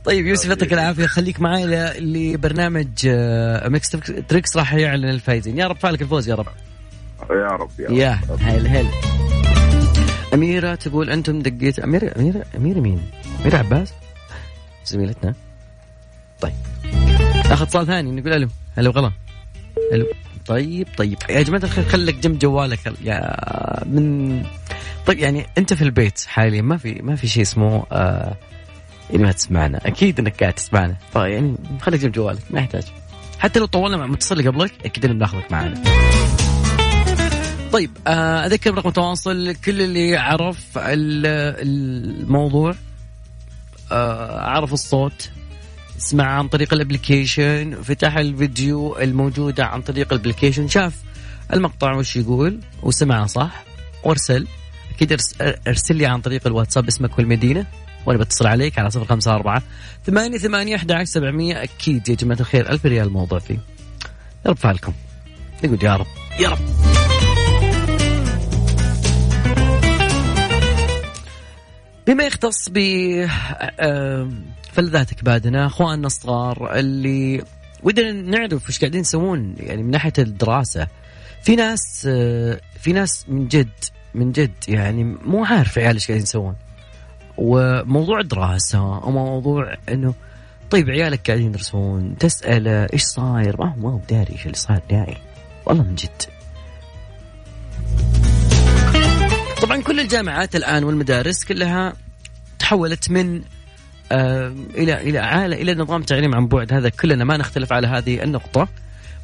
[0.05, 1.07] طيب يوسف يعطيك العافية.
[1.07, 1.67] خليك معي
[2.01, 3.91] لبرنامج آه، ميكس
[4.29, 5.59] تريكس راح يعلن الفايزين.
[5.59, 6.47] يا رب فالك الفوز يا رب.
[7.31, 7.93] يا رب يا رب.
[7.93, 8.87] يا هل هل.
[10.35, 13.03] أميرة تقول أنتم دقيت أميرة أميرة أميرة مين؟
[13.43, 13.93] أميرة عباس؟
[14.87, 15.35] زميلتنا.
[16.41, 16.53] طيب.
[17.49, 18.49] ناخذ اتصال ثاني نقول ألو.
[18.77, 19.13] هلا وغلا
[19.93, 20.07] ألو.
[20.47, 21.19] طيب طيب.
[21.31, 22.79] يا جماعة الخير خليك جنب جوالك.
[23.05, 23.37] يا
[23.87, 24.43] من
[25.07, 28.37] طيب يعني أنت في البيت حاليا ما في ما في شيء اسمه آه
[29.11, 29.81] يعني ما تسمعنا.
[29.87, 30.97] أكيد أنك قاعد تسمعنا.
[31.15, 32.83] طيب يعني خليك جنب جوالك ما يحتاج.
[33.39, 35.75] حتى لو طولنا مع متصل قبلك أكيد إنه بناخذك معنا.
[37.73, 41.27] طيب آه، أذكر برقم التواصل كل اللي عرف ال-
[42.23, 42.75] الموضوع
[43.91, 45.31] عرف الصوت
[45.99, 50.95] سمع عن طريق ال application فتح الفيديو الموجودة عن طريق ال application شاف
[51.53, 53.65] المقطع وش يقول وسمعه صح
[54.05, 54.47] وارسل.
[54.95, 55.35] أكيد ارس-
[55.69, 57.67] ارسل لي عن طريق الواتساب اسمك والمدينة
[58.07, 59.63] وأنا بتصل عليك على صفر خمسة أربعة
[60.07, 61.63] ثمانية ثمانية أحد عشر سبعمية.
[61.63, 63.55] أكيد يا جماعة الخير ألف ريال الموضوع فيه
[64.47, 64.93] يا رب فعلكم.
[65.65, 66.07] نقول يا رب
[66.41, 66.59] يا رب.
[72.07, 72.79] بما يختص ب
[73.81, 74.31] آه،
[74.73, 77.45] فلذاتك بعدنا اخواننا الصغار اللي
[77.83, 80.87] ودنا نعرف وش قاعدين يسوون يعني من ناحية الدراسة
[81.43, 83.69] في ناس آه، في ناس من جد
[84.15, 86.55] من جد يعني مو عارف عيال إيش قاعدين يسوون.
[87.37, 90.15] وموضوع الدراسة وموضوع إنه
[90.71, 94.81] طيب عيالك قاعدين يدرسون تسأله إيش صاير؟ ما هو ما هو داري إيش اللي صاير
[94.91, 95.17] داعي
[95.67, 96.23] والله من جد.
[99.65, 101.93] طبعا كل الجامعات الآن والمدارس كلها
[102.59, 103.43] تحولت من
[104.13, 106.73] آه إلى إلى عالة إلى نظام تعليم عن بعد.
[106.73, 108.69] هذا كلنا ما نختلف على هذه النقطة.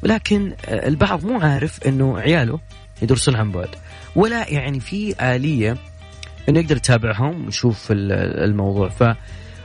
[0.03, 2.59] ولكن آه البعض مو عارف إنه عياله
[3.01, 3.69] يدرسون عن بعد.
[4.15, 5.77] ولا يعني في آلية
[6.49, 9.15] إنه يقدر يتابعهم ويشوف ال- الموضوع.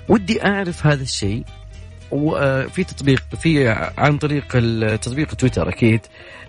[0.08, 1.44] فودي أعرف هذا الشيء.
[2.10, 4.46] وفي تطبيق في عن طريق
[4.96, 6.00] تطبيق تويتر أكيد.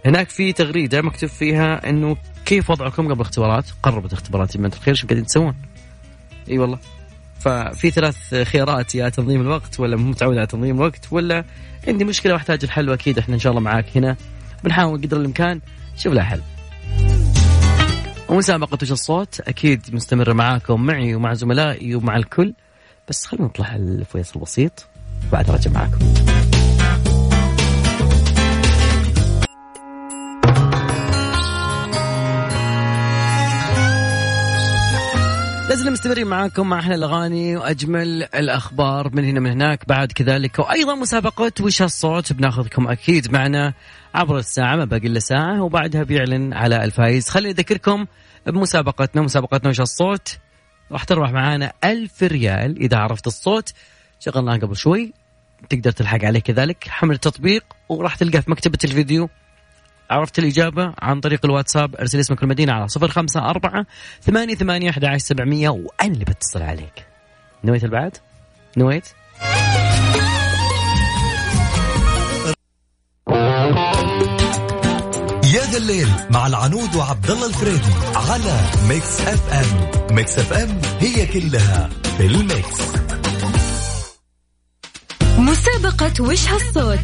[0.05, 5.07] هناك في تغريدة مكتوب فيها إنه كيف وضعكم قبل الاختبارات؟ قربت اختبارات جماعة الخير شو
[5.07, 5.55] قاعدين تسوون؟
[6.49, 6.79] إي والله
[7.39, 11.45] ففي ثلاث خيارات يا تنظيم الوقت ولا مو متعود على تنظيم الوقت ولا
[11.87, 14.15] عندي مشكلة وأحتاج الحل وأكيد إحنا إن شاء الله معاك هنا
[14.63, 15.61] بنحاول قدر الإمكان
[15.95, 16.41] نشوف لها حل.
[18.29, 22.53] ومسابقة وش الصوت أكيد مستمرة معاكم معي ومع زملائي ومع الكل
[23.09, 24.87] بس خلينا نطلع الفيصل بسيط
[25.31, 25.99] بعد رجع معاكم
[35.77, 39.87] لازم مستمرين معاكم مع أحلى الأغاني وأجمل الأخبار من هنا من هناك.
[39.87, 43.73] بعد كذلك وأيضا مسابقة وش هالصوت بناخذكم أكيد معنا
[44.15, 47.29] عبر الساعة ما باقي إلا ساعة وبعدها بيعلن على الفايز.
[47.29, 48.05] خليني أذكركم
[48.47, 50.37] بمسابقتنا مسابقتنا وش هالصوت
[50.91, 53.73] راح تربح معانا ألف ريال إذا عرفت الصوت.
[54.19, 55.13] شغلناه قبل شوي
[55.69, 59.29] تقدر تلحق عليه كذلك حمل التطبيق وراح تلقاه في مكتبة الفيديو.
[60.09, 63.85] عرفت الإجابة عن طريق الواتساب ارسل اسمك المدينة على صفر خمسة أربعة
[64.21, 67.05] ثمانية ثمانية أحد عشر سبعمية وأنا اللي بتصل عليك
[67.63, 68.17] نويت البعد؟
[68.77, 69.07] نويت؟
[75.53, 80.81] يا ذا الليل مع العنود وعبد الله الفريدي على ميكس أف أم ميكس أف أم
[80.99, 82.81] هي كلها في الميكس
[85.47, 86.99] مسابقة وش هالصوت؟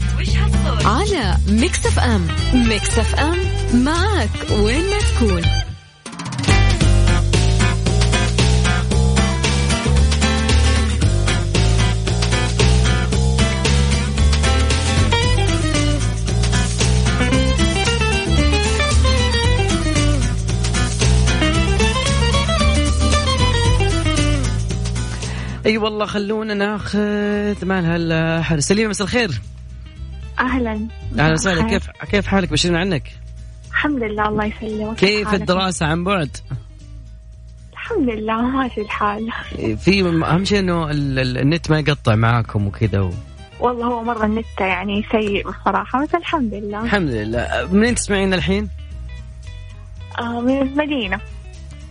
[0.86, 2.28] على ميكس اف ام.
[2.54, 3.38] ميكس اف ام
[3.74, 5.63] معك وين ما تكون.
[25.66, 29.42] أي والله خلونا ناخذ مالها الحر سليمة مساء الخير.
[30.40, 30.88] أهلا.
[31.20, 31.70] أهلا وسهلا.
[31.70, 33.12] كيف كيف حالك؟ بشرنا عنك.
[33.72, 34.96] الحمد لله الله يسلمك.
[34.98, 36.38] كيف حالك؟ الدراسة عن بعد؟
[37.74, 39.30] الحمد لله ماشي الحال.
[39.78, 43.12] في أهم شيء إنه ال- ال- النت ما يقطع معاكم وكذا و...
[43.60, 46.84] والله هو مرة النت يعني سيء بصراحة بس الحمد لله.
[46.84, 47.68] الحمد لله.
[47.72, 48.70] منين تسمعين الحين؟
[50.20, 51.20] آه من المدينة.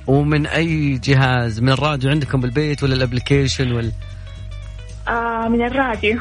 [0.06, 3.92] ومن أي جهاز؟ من الراديو عندكم بالبيت ولا ال application ولا؟
[5.08, 6.18] آه من الراديو.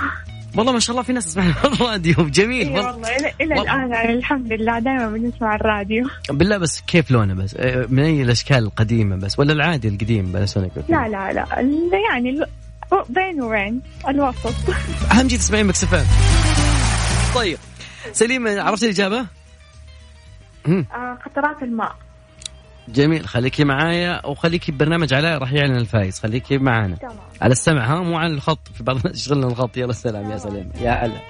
[0.58, 2.16] والله ما شاء الله في ناس تسمع الراديو.
[2.30, 2.68] جميل.
[2.68, 3.16] إي والله.
[3.18, 3.76] إلى إلى والله.
[3.76, 6.08] الآن يعني الحمد لله دائما بنسمع الراديو.
[6.30, 10.58] بالله بس كيف شلونه بس؟ آه، من أي الأشكال القديمة بس؟ ولا العادي القديم بس؟
[10.58, 11.46] لا لا لا.
[12.10, 12.46] يعني ال-
[13.10, 14.54] بين وبين الوسط.
[15.12, 16.06] أهم شيء تسمعين ميكس اف ام
[17.36, 17.58] طيب.
[18.14, 19.26] سليمه عرفت الإجابة؟
[20.68, 21.96] آه قطرات الماء.
[22.88, 27.18] جميل خليكي معايا وخليكي ببرنامج علاء راح يعلن الفايز خليكي معانا تمام.
[27.42, 30.72] على السمع ها مو على الخط في بعض الناس يشغلنا الخط يلا سلام يا سلام
[30.82, 31.22] يا هلا.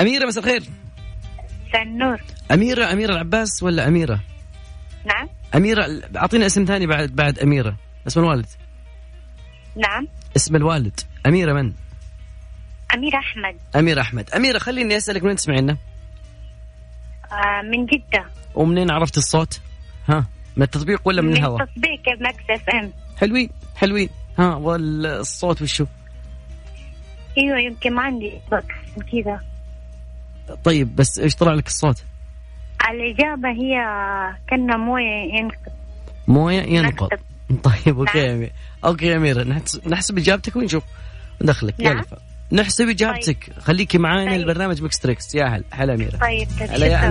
[0.00, 0.62] أميرة مساء الخير.
[1.74, 2.20] النور.
[2.52, 4.20] أميرة أميرة العباس ولا أميرة؟
[5.04, 5.28] نعم.
[5.54, 7.76] أميرة أعطينا اسم ثاني بعد بعد أميرة.
[8.06, 8.46] اسم الوالد.
[9.76, 10.08] نعم.
[10.36, 11.00] اسم الوالد.
[11.26, 11.72] أميرة من؟
[12.94, 13.56] أمير أحمد.
[13.76, 14.30] اميره أحمد.
[14.30, 15.76] أميرة خليني أسألك من تسمعينا؟
[17.32, 18.24] آه من جدة.
[18.54, 19.60] ومنين عرفت الصوت؟
[20.08, 20.26] ها.
[20.58, 25.86] من التطبيق ولا من الهواء؟ تطبيق ميكس إف إم حلوين حلوين ها والصوت وشو؟
[27.38, 28.32] أيوه يمكن ما عندي
[29.12, 29.40] كذا
[30.64, 32.04] طيب بس إيش طلع لك الصوت؟
[32.90, 33.76] الإجابة هي
[34.50, 35.72] كنه موية ينقط
[36.28, 37.10] موية ينقط.
[37.62, 38.26] طيب okay نعم.
[38.28, 38.50] يا أميرة.
[38.84, 40.84] okay يا أميرة نحس- نحسب إجابتك ونشوف
[41.42, 41.92] ندخلك نعم.
[41.96, 42.04] يلا
[42.52, 44.40] نحسب إجابتك خليكي معانا طيب.
[44.40, 47.08] البرنامج Mix Tricks يا هلا هلا أميرة طيب طيب هلا يا يا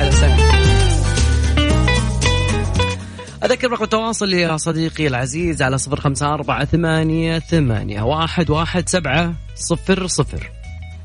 [0.00, 0.67] هلا وسهلا
[3.44, 9.34] أذكر رقم التواصل يا صديقي العزيز على صفر خمسة أربعة ثمانية ثمانية واحد واحد سبعة
[9.54, 10.50] صفر صفر.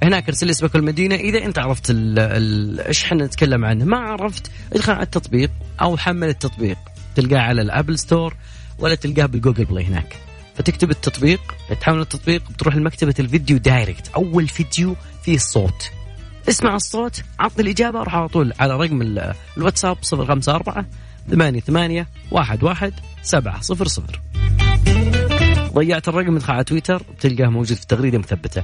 [0.04, 3.86] هناك ارسل لي اسمك والمدينة إذا أنت عرفت إيش إحنا نتكلم عنه.
[3.86, 6.78] ما عرفت إدخل على التطبيق أو حمل التطبيق.
[7.16, 8.36] تلقاه على ال App Store
[8.80, 10.16] ولا تلقاه بال Google Play هناك.
[10.56, 11.42] فتكتب التطبيق
[11.82, 14.08] تحمل التطبيق بتروح لمكتبة ال video direct.
[14.16, 15.92] أول فيديو فيه الصوت.
[16.50, 20.86] اسمع الصوت عطني الإجابة أروح على طول على رقم ال- الواتساب صفر خمسة أربعة
[21.30, 24.22] ثمانية ثمانية واحد واحد سبعة صفر صفر.
[25.74, 28.64] ضيعت الرقم ادخل على تويتر بتلقاه موجود في تغريدة مثبتة.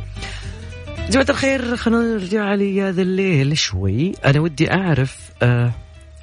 [1.09, 4.11] جماعة الخير خلونا نرجع لي هذا الليل شوي.
[4.25, 5.71] أنا ودي أعرف آه،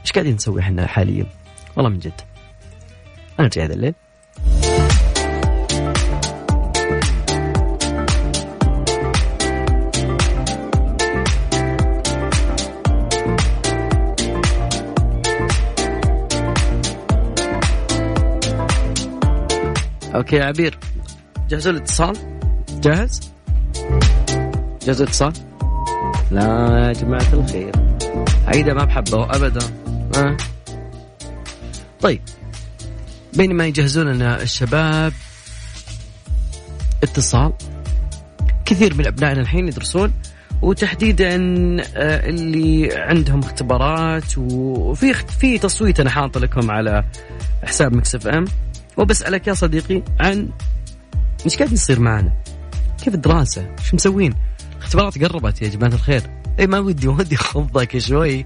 [0.00, 1.26] إيش قاعدين نسوي إحنا حاليا؟
[1.76, 2.20] والله من جد.
[3.38, 3.94] أنا نرجع هذا الليل.
[20.16, 20.78] أوكي يا عبير.
[21.48, 22.16] جهزوا الاتصال
[22.70, 23.32] جاهز؟
[24.82, 25.32] جهزوا الاتصال
[26.30, 26.42] لا
[26.88, 27.72] يا جماعة الخير.
[28.46, 29.66] عيدة ما بحبه ابدا.
[30.16, 30.36] أه.
[32.00, 32.20] طيب.
[33.34, 35.12] بينما يجهزون لنا الشباب
[37.02, 37.52] اتصال.
[38.64, 40.12] كثير من أبنائنا الحين يدرسون
[40.62, 41.34] وتحديدا
[41.96, 47.04] آه، اللي عندهم اختبارات وفي في تصويت أنا حاطه لكم على
[47.64, 48.44] حساب مكسف إم.
[48.96, 50.48] وبسألك يا صديقي عن
[51.44, 52.32] إيش قاعد يصير معنا؟
[53.04, 54.34] كيف الدراسة؟ إيش مسوين؟
[54.78, 56.22] الاختبارات قربت يا جماعة الخير
[56.60, 58.44] اي ما ودي ودي أخضك شوي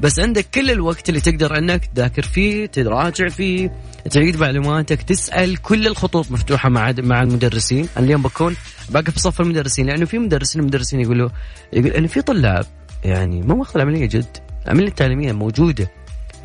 [0.00, 3.72] بس عندك كل الوقت اللي تقدر أنك تذاكر فيه تراجع فيه
[4.10, 8.56] تعيد معلوماتك تسأل كل الخطوط مفتوحة مع مع المدرسين أنا اليوم بكون
[8.90, 11.28] باقي في صف المدرسين لأنه في مدرسين المدرسين يقولوا
[11.72, 12.66] يقول انه في طلاب
[13.04, 15.90] يعني ما ماخذ العملية جد العملية التعليمية موجودة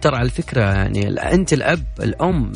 [0.01, 2.51] ترى على فكرة يعني أنت الأب الأم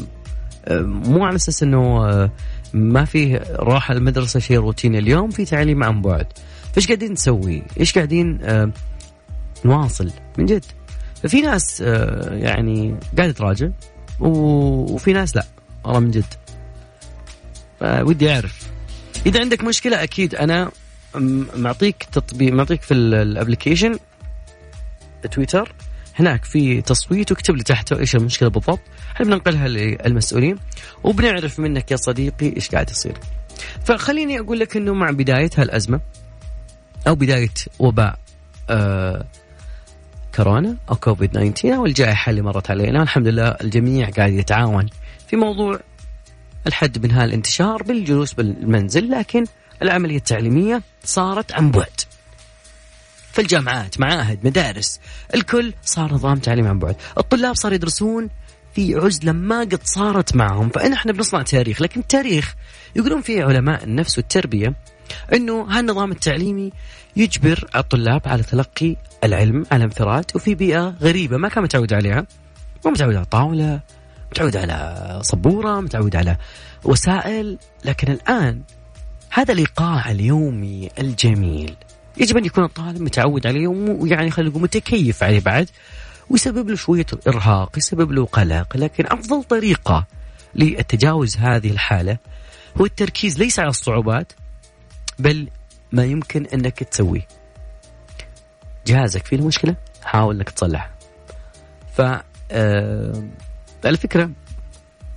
[0.71, 2.31] مو على أساس إنه آه،
[2.73, 6.27] ما فيه راحة المدرسة شيء روتيني اليوم في تعليم عن بعد.
[6.73, 8.71] فإيش قاعدين نسوي؟ إيش قاعدين آه،
[9.65, 10.65] نواصل من جد؟
[11.23, 13.69] ففي ناس آه، يعني قاعدة تراجع
[14.19, 15.45] وفي ناس لا
[15.83, 16.33] والله من جد.
[17.81, 18.69] ودي أعرف.
[19.25, 20.71] إذا عندك مشكلة أكيد أنا
[21.55, 23.99] معطيك تطبيق معطيك في الأبلكيشن
[25.31, 25.73] تويتر.
[26.15, 28.79] هناك في تصويت واكتب لي تحته إيش المشكلة بالضبط.
[29.15, 30.57] إحنا بننقلها للمسؤولين؟
[31.03, 33.17] وبنعرف منك يا صديقي إيش قاعد يصير.
[33.85, 35.99] فخليني أقول لك إنه مع بداية هالأزمة
[37.07, 38.19] أو بداية وباء
[38.69, 39.25] آه
[40.35, 44.89] كورونا أو كوفيد 19 أو الجائحه اللي مرت علينا الحمد لله الجميع قاعد يتعاون
[45.27, 45.79] في موضوع
[46.67, 49.45] الحد من هالانتشار بالجلوس بالمنزل لكن
[49.81, 52.01] العملية التعليمية صارت عن بعد.
[53.35, 54.99] فالجامعات معاهد مدارس.
[55.35, 56.95] الكل صار نظام تعليم عن بعد.
[57.17, 58.29] الطلاب صاروا يدرسون
[58.73, 60.69] في عزلة ما قد صارت معهم.
[60.69, 62.55] فاحنا بنصنع تاريخ لكن التاريخ
[62.95, 64.73] يقولون فيه علماء النفس والتربيه
[65.33, 66.71] إنه هالنظام التعليمي
[67.15, 72.27] يجبر الطلاب على تلقي العلم على انفراد وفي بيئة غريبة ما كان متعود عليها.
[72.85, 73.81] مو متعود على طاولة
[74.31, 76.37] متعود على سبورة متعود على
[76.83, 77.57] وسائل.
[77.85, 78.61] لكن الآن
[79.29, 81.75] هذا الايقاع اليومي الجميل.
[82.17, 85.69] يجب أن يكون الطالب متعود عليه ويعني خلينا نقول متكيف عليه بعد
[86.29, 90.05] ويسبب له شوية ارهاق يسبب له قلق لكن أفضل طريقة
[90.55, 92.17] للتجاوز هذه الحالة
[92.81, 94.33] هو التركيز ليس على الصعوبات
[95.19, 95.49] بل
[95.91, 97.27] ما يمكن أنك تسويه.
[98.87, 100.95] جهازك فيه مشكله حاول أنك تصلحه
[101.97, 102.01] ف
[102.51, 103.23] آه
[103.85, 104.29] على فكرة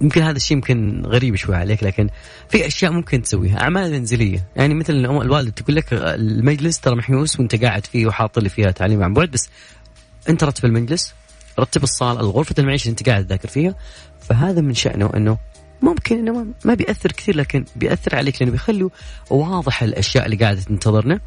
[0.00, 2.08] يمكن هذا الشيء يمكن غريب شوي عليك لكن
[2.48, 7.64] في أشياء ممكن تسويها أعمال منزليه يعني مثل الوالد تقول لك المجلس ترى محيوس وأنت
[7.64, 9.48] قاعد فيه وحاط لي فيها تعليم عن بعد بس
[10.28, 11.14] أنت رتب المجلس
[11.58, 13.74] رتب الصالة غرفه المعيشة اللي أنت قاعد تذاكر فيها
[14.20, 15.38] فهذا من شأنه إنه
[15.82, 18.90] ممكن إنه ما بيأثر كثير لكن بيأثر عليك لأنه بيخلوا
[19.30, 21.20] واضح الأشياء اللي قاعدة تنتظرنا.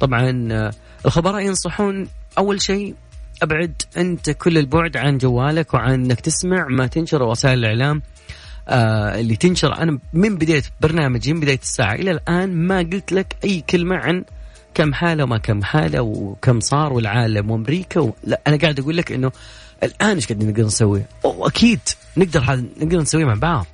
[0.00, 0.72] طبعا آه،
[1.06, 2.08] الخبراء ينصحون
[2.38, 2.94] أول شيء
[3.42, 8.02] أبعد أنت كل البعد عن جوالك وعن إنك تسمع ما تنشر وسائل الإعلام
[8.68, 13.36] آه اللي تنشر أنا من بداية برنامجي من بداية الساعة إلى الآن ما قلت لك
[13.44, 14.24] أي كلمة عن
[14.74, 18.14] كم حالة وما كم حالة وكم صار والعالم وأمريكا و...
[18.24, 19.32] لا أنا قاعد أقول لك إنه
[19.82, 21.80] الآن إيش قاعدين نقدر نسوي؟ واكيد
[22.16, 23.66] نقدر هذا نقدر نسويه مع بعض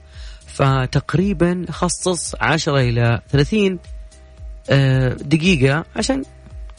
[0.47, 3.79] فتقريبا خصص 10 إلى 30
[4.71, 6.23] آه، دقيقة عشان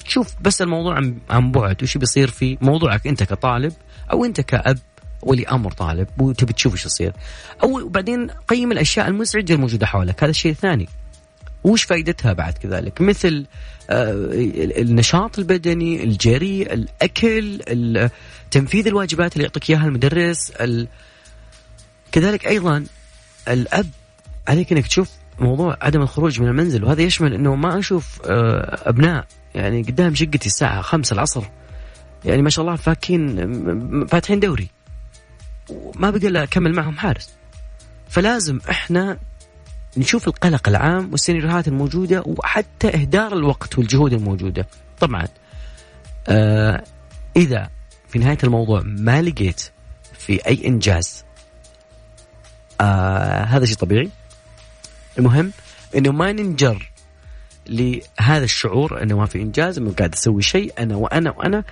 [0.04, 3.74] تشوف بس الموضوع عن بعد وش بيصير في موضوعك أنت كطالب
[4.12, 4.80] أو أنت كأب
[5.22, 7.14] ولي أمر طالب وتبي تشوف إيش يصير.
[7.64, 10.90] أو وبعدين قيم الأشياء المزعجة الموجودة حولك هذا الشيء الثاني
[11.64, 13.46] وش فائدتها بعد كذلك؟ مثل
[13.90, 14.14] آه،
[14.82, 17.60] النشاط البدني الجري الأكل
[18.52, 20.52] تنفيذ الواجبات اللي يعطيك إياها المدرس
[22.12, 22.86] كذلك أيضا
[23.48, 23.90] الأب
[24.48, 29.26] عليك إنك تشوف موضوع عدم الخروج من المنزل وهذا يشمل إنه ما أشوف آه، أبناء.
[29.56, 31.44] يعني قدام شقتي الساعة 5 العصر.
[32.26, 34.70] يعني ما شاء الله فاكين فاتحين دوري.
[35.96, 37.34] ما بقى إلا أكمل معهم حارس.
[38.10, 39.18] فلازم إحنا
[39.98, 44.68] نشوف القلق العام والسيناريوهات الموجودة وحتى إهدار الوقت والجهود الموجودة.
[45.00, 45.28] طبعا
[46.28, 46.84] آه
[47.36, 47.70] إذا
[48.08, 49.72] في نهاية الموضوع ما لقيت
[50.18, 51.24] في أي إنجاز
[52.82, 54.10] آه هذا شيء طبيعي.
[55.20, 55.52] المهم
[55.96, 56.92] إنه ما ننجر
[57.70, 61.64] لهذا الشعور أنه ما في إنجاز أنه قاعد أسوي شيء أنا وأنا وأنا.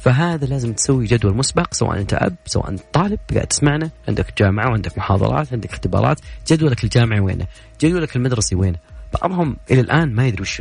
[0.00, 4.68] فهذا لازم تسوي جدول مسبق سواء أنت أب سواء أنت طالب قاعد تسمعنا عندك جامعة
[4.70, 6.20] وعندك محاضرات عندك اختبارات.
[6.48, 7.46] جدولك الجامعي وينه؟
[7.80, 8.78] جدولك المدرسي وينه؟
[9.20, 10.60] بعضهم إلى الآن ما يدري وش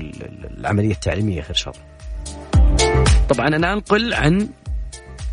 [0.58, 1.76] العملية التعليمية غير شر
[3.30, 4.50] طبعا أنا أنقل عن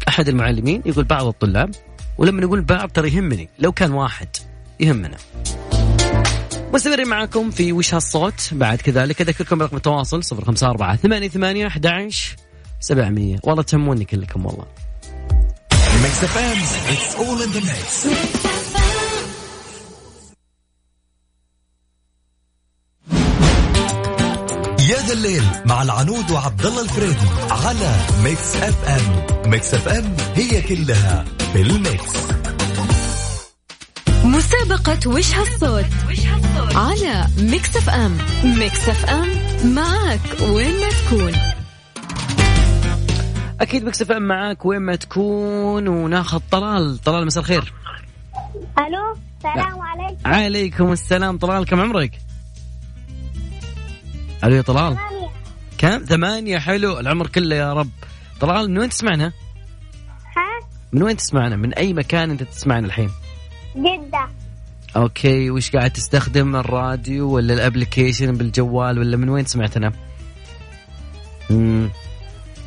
[0.09, 1.71] أحد المعلمين يقول بعض الطلاب
[2.19, 3.49] ولما نقول بعض ترى يهمني.
[3.59, 4.29] لو كان واحد
[4.81, 5.17] يهمنا.
[6.75, 8.49] مستمرين معكم في وش هالصوت.
[8.53, 12.37] بعد كذلك أذكركم برقم التواصل 054 88 11
[12.81, 14.67] 700 والله تهموني كلكم والله.
[24.89, 31.25] يا ذا الليل مع العنود وعبد الله الفريدي على Mix FM Mix FM هي كلها
[31.53, 32.44] في ال mix.
[34.65, 35.85] مسابقة وش هالصوت؟
[36.75, 38.19] على Mix FM.
[38.45, 39.29] Mix FM
[39.75, 41.33] معك وين ما تكون.
[43.61, 46.99] أكيد Mix FM معك وين ما تكون وناخذ طلال.
[46.99, 47.73] طلال مساء الخير.
[48.79, 50.21] ألو السلام عليكم.
[50.27, 51.39] عليكم السلام.
[51.39, 52.21] طلال كم عمرك؟
[54.45, 54.97] ألو يا طلال.
[54.97, 55.31] ثمانية.
[55.79, 57.01] كم؟ ثمانية حلو.
[57.01, 57.91] العمر كله يا رب.
[58.41, 59.33] طلال من وين تسمعنا؟
[60.37, 63.11] ها؟ من وين تسمعنا؟ من أي مكان أنت تسمعنا الحين؟
[63.77, 64.29] جدة.
[64.97, 69.93] okay وش قاعد تستخدم الراديو ولا ال application بالجوال ولا من وين سمعتنا؟
[71.51, 71.91] امم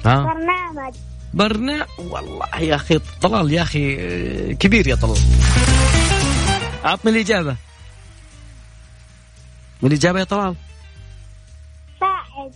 [0.06, 0.96] ها؟ برنامج.
[1.34, 3.96] برنامج والله يا أخي طلال يا أخي
[4.56, 5.18] كبير يا طلال.
[6.86, 7.56] اعطني الإجابة.
[9.82, 10.56] والاجابه يا طلال؟
[12.00, 12.52] ساعد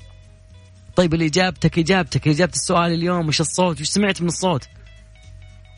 [0.95, 4.67] طيب اللي اجابتك إجابتك إجابة السؤال اليوم وش الصوت؟ وش سمعت من الصوت؟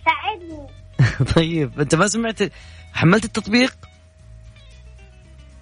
[0.06, 0.68] ساعدني.
[1.36, 2.40] طيب أنت ما سمعت
[2.94, 3.76] حملت التطبيق؟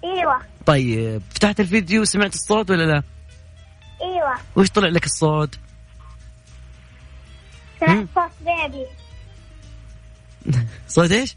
[0.04, 0.42] أيوه.
[0.66, 3.02] طيب فتحت الفيديو وسمعت الصوت ولا لا؟
[4.02, 4.34] أيوه.
[4.56, 5.58] وش طلع لك الصوت؟
[7.80, 8.86] سمعت صوت بيبي.
[10.88, 11.36] صوت إيش؟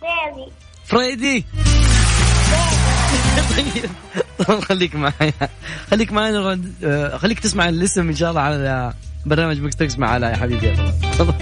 [0.00, 0.52] بيبي.
[0.84, 1.44] فريدي.
[3.56, 3.90] طيب.
[4.60, 5.32] خليك معي
[5.90, 8.94] خليك معي آه، خليك تسمع الاسم إن شاء الله على
[9.26, 10.76] برنامج مكس مع علاء يا حبيبي.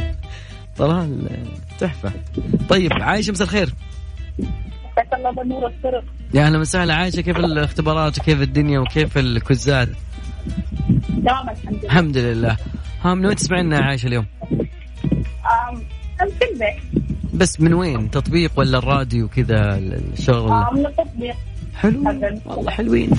[0.78, 1.28] طلال.
[1.82, 2.12] تحفة.
[2.68, 3.74] طيب عايشه مساء الخير.
[4.92, 6.04] مساك الله بالنور والسرور
[6.34, 6.94] يا أهلا وسهلا.
[6.94, 9.88] عايشة كيف الاختبارات وكيف الدنيا وكيف الكوزات
[11.24, 11.84] تمام الحمد لله.
[11.84, 12.56] الحمد لله.
[13.04, 14.26] ها من وين تسمعنا عايشة اليوم؟
[16.22, 16.82] البيت
[17.34, 21.36] بس من وين؟ تطبيق ولا الراديو كذا الشغل؟ من التطبيق.
[21.76, 22.04] حلو.
[22.46, 23.10] والله حلوين.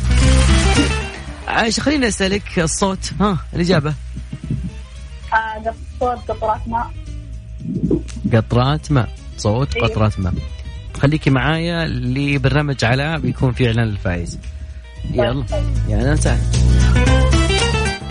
[1.48, 3.14] عايشة خليني أسألك الصوت.
[3.22, 3.94] ها الإجابة.
[5.34, 7.03] آه، صوت قطرات ماء.
[8.34, 9.88] قطرات ماء صوت أيوه.
[9.88, 10.34] قطرات ماء.
[11.02, 14.40] خليكي معايا لبرنامج علاء بيكون في إعلان الفائز.
[15.12, 15.46] يلا
[15.90, 16.42] يا أهلا وسهلا.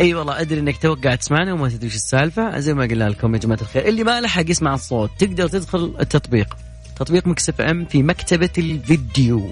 [0.01, 2.59] أي والله أدري إنك توقع تسمعنا وما تدري إيش السالفة.
[2.59, 6.57] زي ما قلنا لكم يا جماعة الخير اللي ما لحق يسمع الصوت تقدر تدخل التطبيق.
[6.97, 9.51] تطبيق Mix FM في مكتبة الفيديو.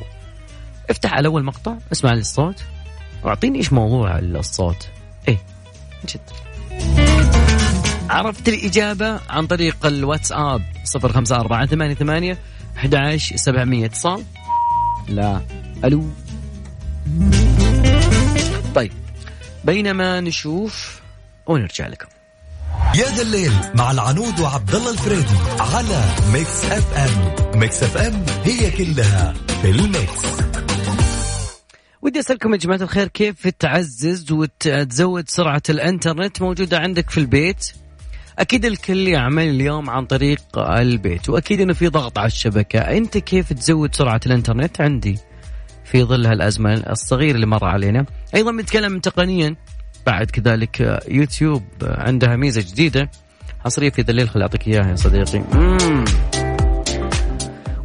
[0.90, 2.62] افتح على أول مقطع اسمع الصوت.
[3.24, 4.88] واعطيني إيش موضوع الصوت.
[5.28, 5.38] إيه
[6.08, 6.20] جد
[8.10, 12.38] عرفت الإجابة عن طريق الواتساب صفر خمسة أربعة ثمانية ثمانية
[12.76, 14.24] أحد عشر سبعمية اتصال.
[15.08, 15.40] لا
[15.84, 16.04] ألو.
[18.74, 18.92] طيب
[19.64, 21.00] بينما نشوف
[21.46, 22.08] ونرجع لكم.
[22.94, 27.58] يا ذا الليل مع العنود وعبد الله الفريدي على Mix FM.
[27.60, 30.26] Mix FM هي كلها في ال mix.
[32.02, 37.72] ودي أسألكم يا جماعة الخير كيف تعزز وتزود سرعة الإنترنت موجودة عندك في البيت؟
[38.38, 42.78] أكيد الكل يعمل اليوم عن طريق البيت وأكيد إنه في ضغط على الشبكة.
[42.78, 45.18] أنت كيف تزود سرعة الإنترنت؟ عندي
[45.84, 48.06] في ظل هالأزمة الصغيرة اللي مر علينا.
[48.34, 49.56] أيضا بنتكلم تقنيا
[50.06, 53.10] بعد كذلك يوتيوب عندها ميزة جديدة.
[53.64, 55.38] حصرية في ذليل خل أعطيك إياها يا صديقي.
[55.38, 56.04] مم.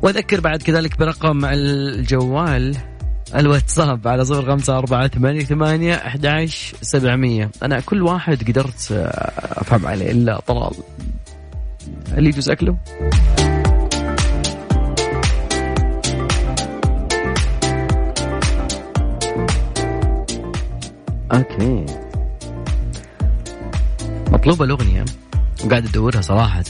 [0.02, 2.78] وأذكر بعد كذلك برقم الجوال.
[3.36, 7.52] الواتساب على صفر خمسة أربعة ثمانية ثمانية أحد عشر سبعمية.
[7.64, 10.74] أنا كل واحد قدرت آه، أفهم عليه إلا طلال.
[12.14, 12.78] هل يجوز أكله؟
[21.34, 21.86] أوكي.
[24.32, 25.06] مطلوبة الأغنية
[25.66, 26.64] وقاعد أدورها صراحة.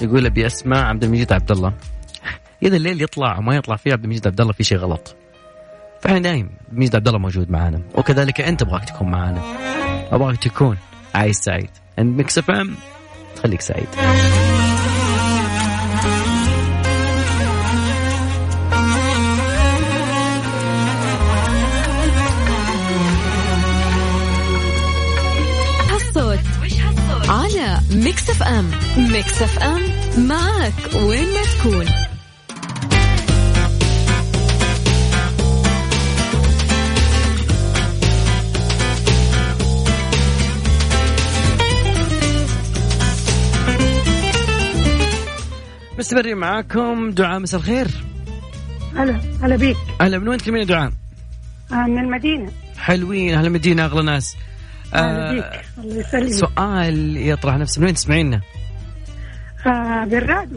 [0.00, 1.72] يقول أبي أسمع عبد المجيد عبد الله.
[2.62, 5.21] إذا الليل يطلع وما يطلع فيه عبد المجيد عبد الله في شيء غلط.
[6.02, 9.42] فإحنا دايم ميزة عبد الله موجود معانا وكذلك أنت أبغاك تكون معانا.
[10.12, 10.76] أبغاك تكون
[11.14, 11.70] عايز سعيد.
[11.98, 12.74] and Mix FM
[13.36, 13.88] تخليك سعيد.
[27.28, 29.80] على Mix FM Mix FM
[30.18, 32.11] معك وين ما تكون.
[46.12, 47.86] مستمرين معاكم دعاء مساء الخير.
[48.96, 49.76] هلا هلا بيك.
[50.00, 50.92] أهلا من وين تكلمين دعاء؟
[51.72, 52.50] آه، من المدينة.
[52.78, 54.36] حلوين أهلا مدينة أغلى ناس
[54.94, 55.44] هلا آه بيك.
[55.78, 56.32] الله يسلمك.
[56.32, 58.40] سؤال يطرح نفسه من وين تسمعينا؟
[59.66, 60.56] آه بالرادو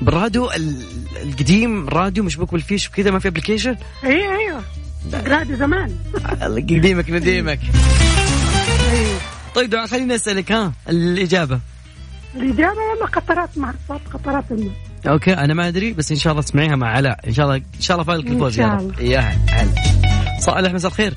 [0.00, 0.84] بالراديو ال-
[1.22, 4.62] القديم راديو مشبوك بالفيش وكذا ما في application أيوه أيوه
[5.12, 5.96] بالرادو زمان.
[6.42, 7.60] الله قديمك نديمك
[8.92, 9.18] أيوه
[9.54, 11.60] طيب دعاء خليني أسألك ها الإجابة.
[12.36, 14.72] الإجابة والله قطرات مع صوت قطرات الماء.
[15.08, 17.20] okay أنا ما أدري بس إن شاء الله تسمعيها مع علاء.
[17.26, 18.80] إن شاء الله إن شاء الله فالك إن الفوز يا شاء رب.
[18.80, 19.02] الله.
[19.02, 19.70] يا هلا.
[20.40, 21.14] صالح مساء الخير.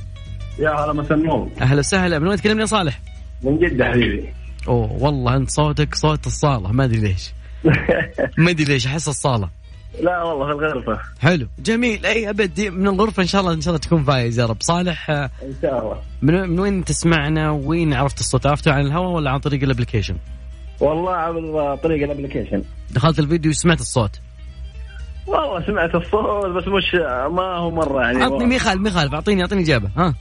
[0.59, 1.49] يا هلا مساء النور.
[1.61, 2.19] أهلا وسهلا.
[2.19, 2.99] من وين تكلمني يا صالح؟
[3.43, 4.33] من جدة حبيبي.
[4.67, 6.71] أوه والله أنت صوتك صوت الصالة.
[6.71, 7.31] ما أدري ليش.
[8.37, 9.49] ما أدري ليش أحس الصالة.
[10.01, 10.99] لا والله في الغرفة.
[11.19, 11.47] حلو.
[11.59, 12.05] جميل.
[12.05, 14.57] أي أبد من الغرفة إن شاء الله إن شاء الله تكون فايز يا رب.
[14.59, 16.01] صالح آه، إن شاء الله.
[16.21, 20.15] من, من وين تسمعنا؟ وين عرفت الصوت؟ عرفته عن الهواء ولا عن طريق ال application؟
[20.83, 24.19] والله عبر طريق ال application دخلت الفيديو وسمعت الصوت.
[25.27, 26.95] والله سمعت الصوت بس مش
[27.31, 28.23] ما هو مرة يعني.
[28.23, 30.13] اعطني مي خالف مي خالف اعطيني اعطيني إجابة ها.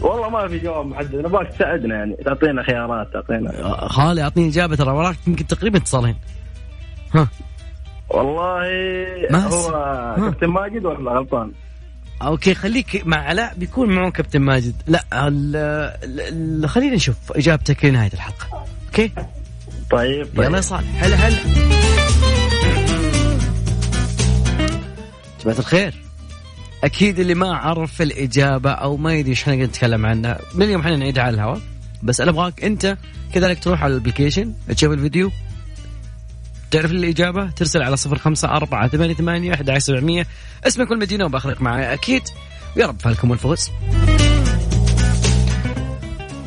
[0.00, 3.62] والله ما في جواب محدد نبغاك تساعدنا يعني تعطينا خيارات تعطينا.
[3.62, 6.16] آه، خالي اعطيني إجابة ترى وراك يمكن تقريبا اتصالين.
[7.14, 7.28] ها.
[8.08, 8.62] والله
[9.32, 10.16] هو ها.
[10.16, 11.52] كابتن ماجد ولا غلطان؟
[12.22, 14.74] okay خليك مع علاء بيكون معه كابتن ماجد.
[14.86, 15.04] لا
[16.66, 18.66] خلينا نشوف إجابتك لنهاية الحلقة.
[18.86, 19.12] okay؟
[19.90, 20.44] طيب طيب.
[20.44, 21.38] يلا يا صالح هلا هلا.
[25.44, 25.94] جماعة الخير
[26.84, 30.96] أكيد اللي ما عرف الإجابة أو ما يدري إيش إحنا نتكلم عنها من اليوم إحنا
[30.96, 31.60] نعيدها على الهواء
[32.02, 32.96] بس أنا أبغاك أنت
[33.34, 35.30] كذلك تروح على ال application تشوف الفيديو
[36.70, 40.26] تعرف الإجابة ترسل على صفر خمسة أربعة ثمانية ثمانية أحد عشر سبعمية.
[40.66, 42.22] اسمك والمدينة وبأخذك معي أكيد.
[42.76, 43.70] ويا رب فالكم الفوز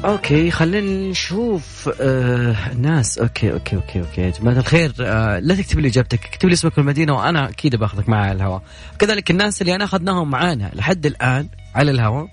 [0.06, 4.22] okay خلينا نشوف آه الناس okay okay okay okay.
[4.22, 6.26] يا جماعة الخير آه لا تكتب لي إجابتك.
[6.26, 8.62] اكتب لي اسمك والمدينة وأنا أكيد بأخذك معي على الهواء.
[9.00, 12.28] كذلك الناس اللي أنا أخذناهم معانا لحد الآن على الهواء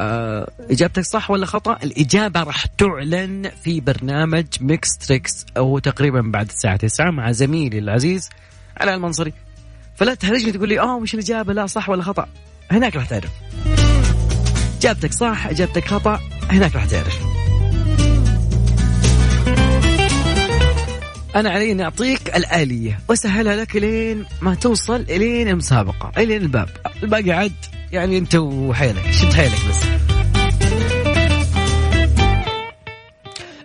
[0.00, 6.48] آه إجابتك صح ولا خطأ؟ الإجابة راح تعلن في برنامج Mix Tricks أو تقريبا بعد
[6.48, 8.28] الساعة 9 مع زميلي العزيز
[8.76, 9.32] علاء المنصري.
[9.96, 12.28] فلا تهرجني تقول لي آه وش الإجابة لا صح ولا خطأ.
[12.70, 13.30] هناك راح تعرف.
[14.80, 16.20] إجابتك صح إجابتك خطأ.
[16.50, 17.18] هناك راح تعرف
[21.36, 22.98] أنا علي اني أعطيك الآلية.
[23.08, 26.68] وأسهلها لك لين ما توصل إلين المسابقة إلين الباب.
[27.02, 27.52] الباقي عاد
[27.92, 29.76] يعني أنت وحيلك شد حيلك بس.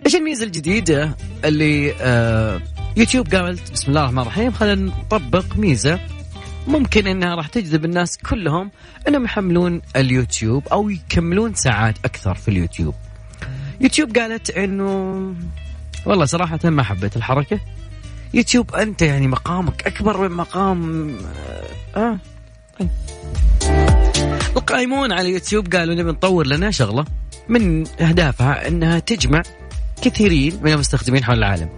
[0.06, 2.60] إيش الميزة الجديدة اللي آه
[2.96, 6.00] يوتيوب قالت بسم الله الرحمن الرحيم خلينا نطبق ميزة
[6.66, 8.70] ممكن إنها راح تجذب الناس كلهم
[9.08, 12.94] إنهم يحملون اليوتيوب أو يكملون ساعات أكثر في اليوتيوب.
[13.80, 15.34] يوتيوب قالت إنه
[16.06, 17.60] والله صراحة ما حبيت الحركة.
[18.34, 21.10] يوتيوب أنت يعني مقامك أكبر من مقام
[21.96, 22.18] آه
[22.78, 22.88] طيب.
[24.56, 27.04] القائمون على يوتيوب قالوا نبي نطور لنا شغلة
[27.48, 29.42] من أهدافها إنها تجمع
[30.02, 31.68] كثيرين من المستخدمين حول العالم.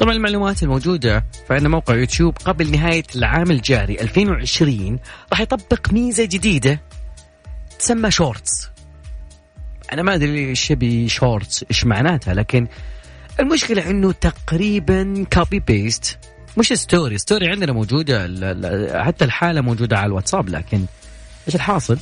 [0.00, 4.98] طبعا المعلومات الموجودة فإن موقع يوتيوب قبل نهاية العام الجاري 2020
[5.30, 6.80] راح يطبق ميزة جديدة
[7.78, 8.70] تسمى Shorts.
[9.92, 10.72] أنا ما أدري إيش
[11.06, 12.66] Shorts إيش معناتها لكن
[13.40, 16.18] المشكلة إنه تقريبا copy paste
[16.56, 18.22] مش story story عندنا موجودة
[19.04, 20.84] حتى الحالة موجودة على الواتساب لكن
[21.46, 21.98] إيش الحاصل؟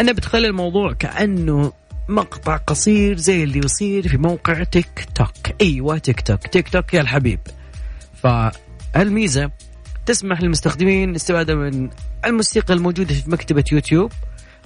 [0.00, 1.72] أنا بتخلي الموضوع كأنه
[2.08, 5.60] مقطع قصير زي اللي يصير في موقع تيك توك.
[5.60, 6.46] أيوه تيك توك.
[6.46, 7.40] تيك توك يا الحبيب.
[8.22, 9.50] فالميزة
[10.06, 11.90] تسمح للمستخدمين الاستفادة من
[12.24, 14.12] الموسيقى الموجودة في مكتبة يوتيوب.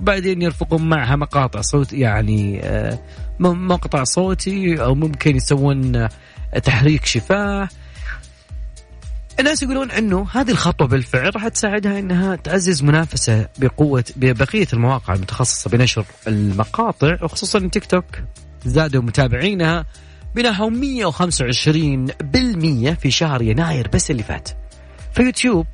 [0.01, 2.99] بعدين يرفقون معها مقاطع صوت يعني آه،
[3.39, 6.11] مقطع صوتي أو ممكن يسوون آه،
[6.65, 7.69] تحريك شفاه.
[9.41, 15.71] الناس يقولون إنه هذه الخطوة بالفعل راح تساعدها إنها تعزز منافسة بقوة ببقيه المواقع المتخصصة
[15.71, 18.05] بنشر المقاطع وخصوصا تيك توك
[18.65, 19.87] زادوا متابعينها
[20.35, 20.75] بنحو 125%
[23.01, 24.49] في شهر يناير بس اللي فات.
[25.13, 25.67] فيوتيوب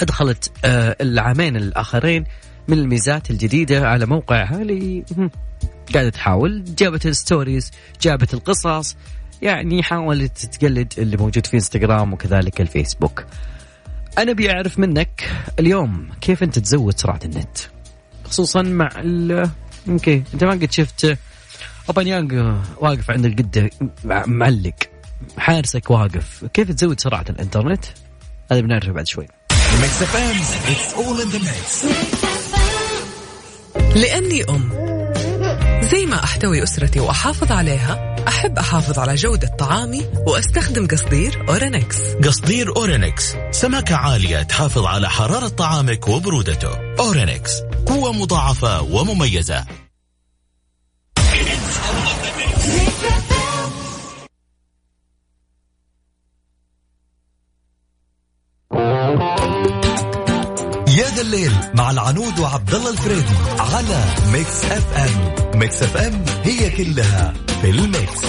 [0.00, 2.24] أدخلت آه، العامين الآخرين
[2.68, 5.04] من الميزات الجديدة على موقعها اللي
[5.94, 7.70] قاعدة تحاول جابت ال stories
[8.00, 8.96] جابت القصص
[9.42, 13.24] يعني حاولت تقلد اللي موجود في انستغرام وكذلك الفيسبوك.
[14.18, 17.58] أنا أبي أعرف منك اليوم كيف أنت تزود سرعة النت؟
[18.24, 19.50] خصوصا مع ال
[19.88, 21.18] okay أنت ما قد شفت
[21.88, 22.32] اوباميانج
[22.76, 23.70] واقف عند القدة
[24.04, 24.74] معلق
[25.38, 26.44] حارسك واقف.
[26.52, 27.84] كيف تزود سرعة الإنترنت؟
[28.52, 29.26] هذا بنعرفه بعد شوي.
[33.96, 34.70] لأني أم
[35.82, 41.96] زي ما أحتوي أسرتي وأحافظ عليها أحب أحافظ على جودة طعامي وأستخدم قصدير أورينكس.
[42.24, 43.34] قصدير أورينكس.
[43.50, 46.70] سماكة عالية تحافظ على حرارة طعامك وبرودته.
[46.98, 47.52] أورينكس.
[47.86, 49.64] قوة مضاعفة ومميزة.
[61.20, 67.34] الليل مع العنود وعبد الله الفريدي على ميكس اف ام ميكس اف ام هي كلها
[67.62, 68.24] في ال mix.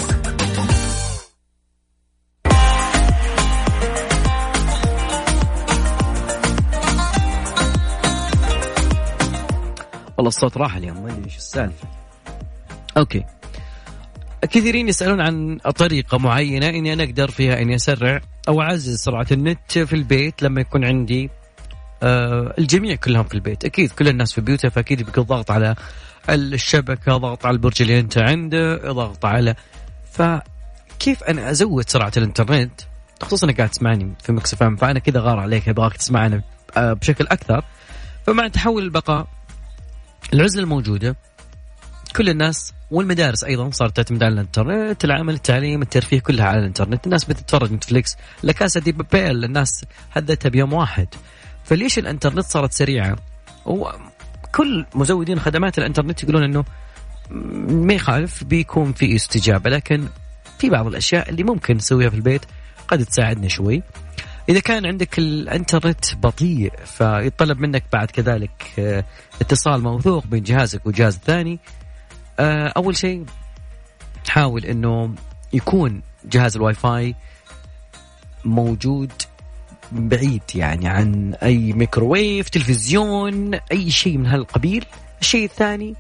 [10.17, 11.87] والله الصوت راح اليوم ما أدري إيش السالفة.
[12.97, 13.24] okay.
[14.41, 19.79] كثيرين يسألون عن طريقة معينة إني أنا أقدر فيها إني أسرع أو أعزز سرعة النت
[19.79, 21.29] في البيت لما يكون عندي
[22.04, 23.66] الجميع كلهم في البيت.
[23.66, 25.76] أكيد كل الناس في بيوتها فأكيد بيكون ضغط على
[26.30, 29.56] الشبكة ضغط على البرج اللي أنت عنده ضغط على
[30.12, 32.82] فكيف أنا أزود سرعة الإنترنت؟
[33.24, 36.41] خصوصا إنك قاعد تسمعني في ميكس اف ام فأنا كذا غار عليك أبغاك تسمعنا
[36.78, 37.64] آه، بشكل أكثر.
[38.28, 39.28] فمع تحول البقاء
[40.34, 41.16] العزلة الموجودة
[42.16, 47.26] كل الناس والمدارس أيضا صارت تعتمد على الإنترنت، العمل، التعليم، الترفيه كلها على الإنترنت، الناس
[47.26, 51.08] بتتفرج نتفليكس، لكاسا دي بابيل الناس هدتها بيوم واحد.
[51.72, 53.15] فليش الإنترنت صارت سريعة؟
[53.65, 56.65] وكل مزودين خدمات الإنترنت يقولون إنه
[57.86, 60.07] ما يخالف بيكون في استجابة لكن
[60.59, 62.41] في بعض الأشياء اللي ممكن نسويها في البيت
[62.88, 63.84] قد تساعدنا شوي.
[64.49, 69.03] إذا كان عندك الإنترنت بطيء فيطلب منك بعد كذلك آه،
[69.41, 71.59] اتصال موثوق بين جهازك والجهاز الثاني
[72.39, 73.26] آه، أول شيء
[74.30, 75.15] حاول إنه
[75.53, 77.15] يكون جهاز الواي فاي
[78.45, 79.11] موجود
[79.91, 84.85] بعيد يعني عن أي ميكروويف تلفزيون أي شيء من هالقبيل.
[85.21, 85.95] الشيء الثاني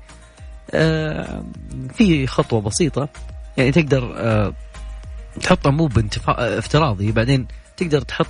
[0.73, 1.43] آه،
[1.93, 3.09] في خطوة بسيطة.
[3.57, 4.53] يعني تقدر آه،
[5.41, 8.27] تحطه مو بانتفا- افتراضي بعدين تقدر تحط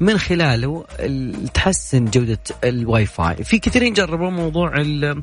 [0.00, 3.44] من خلاله ال- تحسن جودة الواي فاي.
[3.44, 5.22] في كثيرين جربوا موضوع ال-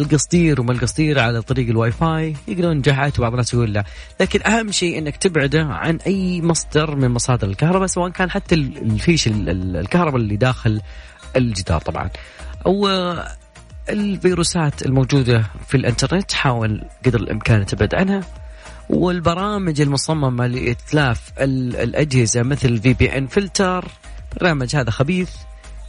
[0.00, 3.84] القصدير وما القصدير على طريق الواي فاي يقولون نجحت وبعض الناس يقول لا.
[4.20, 8.78] لكن أهم شيء أنك تبعده عن أي مصدر من مصادر الكهرباء سواء كان حتى ال-
[8.78, 10.80] الفيش ال- ال- الكهرباء اللي داخل
[11.36, 12.10] الجدار طبعا.
[12.66, 12.88] أو
[13.88, 18.20] الفيروسات الموجودة في الإنترنت حاول قدر الإمكان تبعد عنها.
[18.90, 23.84] والبرامج المصممة لإتلاف ال- الأجهزة مثل VPN Filter
[24.40, 25.30] برنامج هذا خبيث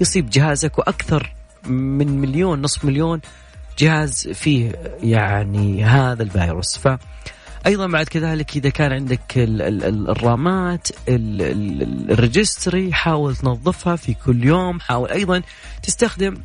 [0.01, 1.33] يصيب جهازك وأكثر
[1.67, 3.21] من مليون نصف مليون
[3.81, 4.71] جهاز فيه
[5.03, 6.77] يعني هذا الفيروس.
[6.77, 6.97] ف
[7.65, 13.95] أيضا بعد كذلك إذا كان عندك ال ال ال الرامات ال ال الريجستري حاول تنظفها
[13.95, 14.79] في كل يوم.
[14.79, 15.41] حاول أيضا
[15.83, 16.37] تستخدم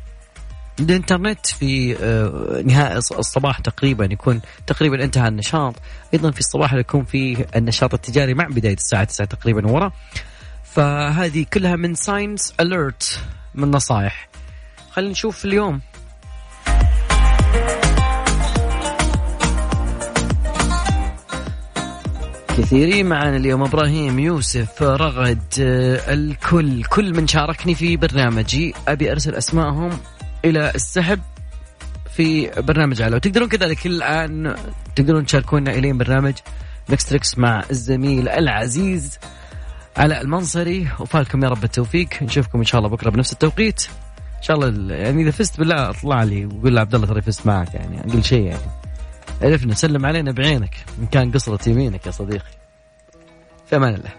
[0.79, 5.75] الإنترنت في آه، نهاية الص- الصباح تقريبا يكون تقريبا انتهى النشاط.
[6.13, 9.91] أيضا في الصباح يكون في النشاط التجاري مع بداية الساعة 9 تقريبا ورا.
[10.63, 13.19] فهذه كلها من ساينس اليرت
[13.55, 14.29] من نصائح.
[14.91, 15.81] خلينا نشوف اليوم.
[22.57, 23.63] كثيرين معنا اليوم.
[23.63, 26.83] إبراهيم يوسف رغد آه، الكل.
[26.83, 28.73] كل من شاركني في برنامجي.
[28.87, 29.89] أبي أرسل اسمائهم
[30.45, 31.19] إلى السحب
[32.15, 34.55] في برنامج على وتقدرون كذلك الآن
[34.95, 36.33] تقدرون تشاركونا إلين برنامج
[36.89, 39.19] ميكس مع الزميل العزيز
[39.97, 40.87] علاء المنصري.
[40.99, 42.09] وفالكم يا رب التوفيق.
[42.21, 43.87] نشوفكم إن شاء الله بكرة بنفس التوقيت.
[44.37, 47.21] إن شاء الله ال- يعني إذا فزت بالله اطلع لي وقول له عبد الله ترى
[47.21, 47.99] فزت معك يعني.
[47.99, 48.61] أقل شيء يعني.
[49.41, 52.51] عرفنا سلم علينا بعينك ان كان قصرت يمينك يا صديقي.
[53.69, 54.11] في أمان الله.